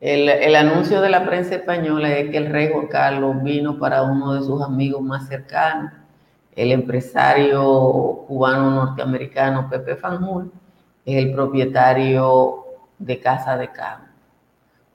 el, 0.00 0.56
anuncio 0.56 1.02
de 1.02 1.10
la 1.10 1.26
prensa 1.26 1.56
española 1.56 2.16
es 2.16 2.30
que 2.30 2.38
el 2.38 2.46
rey 2.46 2.70
Juan 2.72 2.86
Carlos 2.86 3.42
vino 3.42 3.78
para 3.78 4.02
uno 4.02 4.32
de 4.32 4.40
sus 4.40 4.62
amigos 4.62 5.02
más 5.02 5.28
cercanos, 5.28 5.92
el 6.56 6.72
empresario 6.72 8.24
cubano 8.26 8.70
norteamericano 8.70 9.68
Pepe 9.68 9.96
Fanjul, 9.96 10.50
es 11.04 11.16
el 11.16 11.32
propietario 11.32 12.64
de 12.98 13.20
Casa 13.20 13.58
de 13.58 13.70
Campo. 13.72 14.06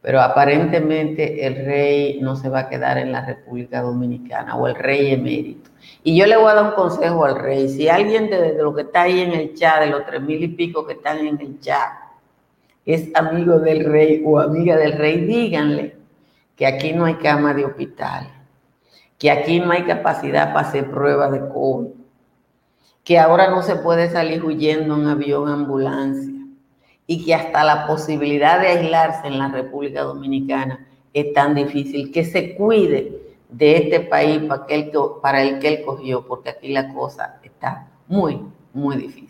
Pero 0.02 0.22
aparentemente 0.22 1.46
el 1.46 1.66
rey 1.66 2.20
no 2.22 2.36
se 2.36 2.50
va 2.50 2.62
a 2.62 2.70
quedar 2.70 2.98
en 2.98 3.12
la 3.12 3.26
República 3.26 3.82
Dominicana 3.82 4.56
o 4.56 4.68
el 4.68 4.76
rey 4.76 5.14
emérito. 5.14 5.70
Y 6.04 6.18
yo 6.18 6.26
le 6.26 6.36
voy 6.36 6.50
a 6.52 6.56
dar 6.56 6.66
un 6.66 6.72
consejo 6.72 7.26
al 7.26 7.40
rey. 7.40 7.70
Si 7.70 7.90
alguien 7.90 8.30
de, 8.30 8.54
de 8.54 8.64
lo 8.64 8.74
que 8.74 8.84
está 8.84 9.04
ahí 9.04 9.22
en 9.22 9.34
el 9.34 9.54
chat, 9.56 9.82
de 9.82 9.88
los 9.88 10.06
tres 10.06 10.22
mil 10.22 10.44
y 10.44 10.48
pico 10.50 10.86
que 10.86 10.94
están 10.94 11.20
en 11.20 11.40
el 11.40 11.60
chat, 11.60 12.05
es 12.86 13.10
amigo 13.16 13.60
del 13.60 13.86
rey 13.86 14.22
o 14.26 14.40
amiga 14.40 14.78
del 14.78 14.94
rey, 14.94 15.26
díganle 15.26 15.96
que 16.56 16.68
aquí 16.68 16.94
no 16.94 17.06
hay 17.06 17.16
cama 17.16 17.54
de 17.54 17.66
hospital, 17.66 18.32
que 19.18 19.32
aquí 19.32 19.60
no 19.60 19.72
hay 19.72 19.84
capacidad 19.84 20.54
para 20.54 20.68
hacer 20.68 20.90
pruebas 20.92 21.32
de 21.32 21.40
COVID, 21.50 21.88
que 23.04 23.20
ahora 23.20 23.50
no 23.50 23.62
se 23.62 23.76
puede 23.76 24.10
salir 24.10 24.44
huyendo 24.44 24.96
en 24.96 25.08
avión, 25.08 25.50
ambulancia 25.50 26.34
y 27.08 27.24
que 27.24 27.36
hasta 27.36 27.64
la 27.64 27.88
posibilidad 27.88 28.60
de 28.60 28.68
aislarse 28.68 29.28
en 29.28 29.38
la 29.38 29.50
República 29.50 30.04
Dominicana 30.04 30.88
es 31.14 31.34
tan 31.34 31.56
difícil, 31.56 32.12
que 32.12 32.26
se 32.26 32.56
cuide 32.56 33.22
de 33.50 33.78
este 33.78 34.02
país 34.02 34.42
para, 35.22 35.44
el 35.44 35.60
que 35.60 35.68
él 35.68 35.82
cogió, 35.86 36.26
porque 36.28 36.50
aquí 36.50 36.74
la 36.74 36.94
cosa 36.94 37.40
está 37.42 37.88
muy, 38.08 38.42
muy 38.74 38.98
difícil. 38.98 39.25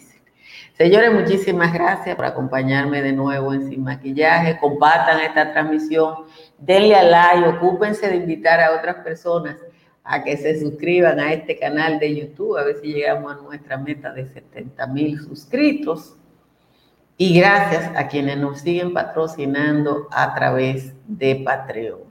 Señores, 0.78 1.14
muchísimas 1.14 1.72
gracias 1.74 2.18
por 2.18 2.26
acompañarme 2.26 3.02
de 3.02 3.14
nuevo 3.14 3.54
en 3.54 3.70
Sin 3.70 3.82
Maquillaje. 3.82 4.60
Compartan 4.60 5.22
esta 5.22 5.54
transmisión, 5.54 6.26
denle 6.58 6.96
a 6.96 7.04
like, 7.04 7.48
ocúpense 7.48 8.10
de 8.10 8.18
invitar 8.18 8.60
a 8.60 8.76
otras 8.76 8.98
personas 8.98 9.56
a 10.04 10.22
que 10.22 10.36
se 10.36 10.60
suscriban 10.60 11.18
a 11.22 11.32
este 11.32 11.58
canal 11.58 11.98
de 11.98 12.14
YouTube, 12.14 12.58
a 12.58 12.64
ver 12.66 12.76
si 12.82 12.92
llegamos 12.92 13.32
a 13.32 13.42
nuestra 13.42 13.78
meta 13.78 14.12
de 14.12 14.28
70 14.28 14.88
mil 14.88 15.18
suscritos. 15.18 16.18
Y 17.16 17.40
gracias 17.40 17.90
a 17.96 18.10
quienes 18.10 18.38
nos 18.38 18.60
siguen 18.60 18.94
patrocinando 18.94 20.10
a 20.12 20.36
través 20.36 20.94
de 21.08 21.38
Patreon. 21.38 22.02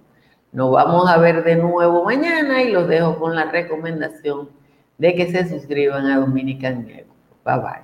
Nos 0.53 0.70
vamos 0.70 1.07
a 1.11 1.18
ver 1.18 1.44
de 1.44 1.57
nuevo 1.57 2.03
mañana 2.07 2.62
y 2.62 2.72
los 2.72 2.88
dejo 2.88 3.18
con 3.18 3.37
la 3.37 3.44
recomendación 3.44 4.48
de 4.96 5.14
que 5.14 5.31
se 5.31 5.46
suscriban 5.50 6.07
a 6.07 6.18
Dominican 6.18 6.87
Network. 6.87 7.44
Bye 7.44 7.57
bye. 7.59 7.84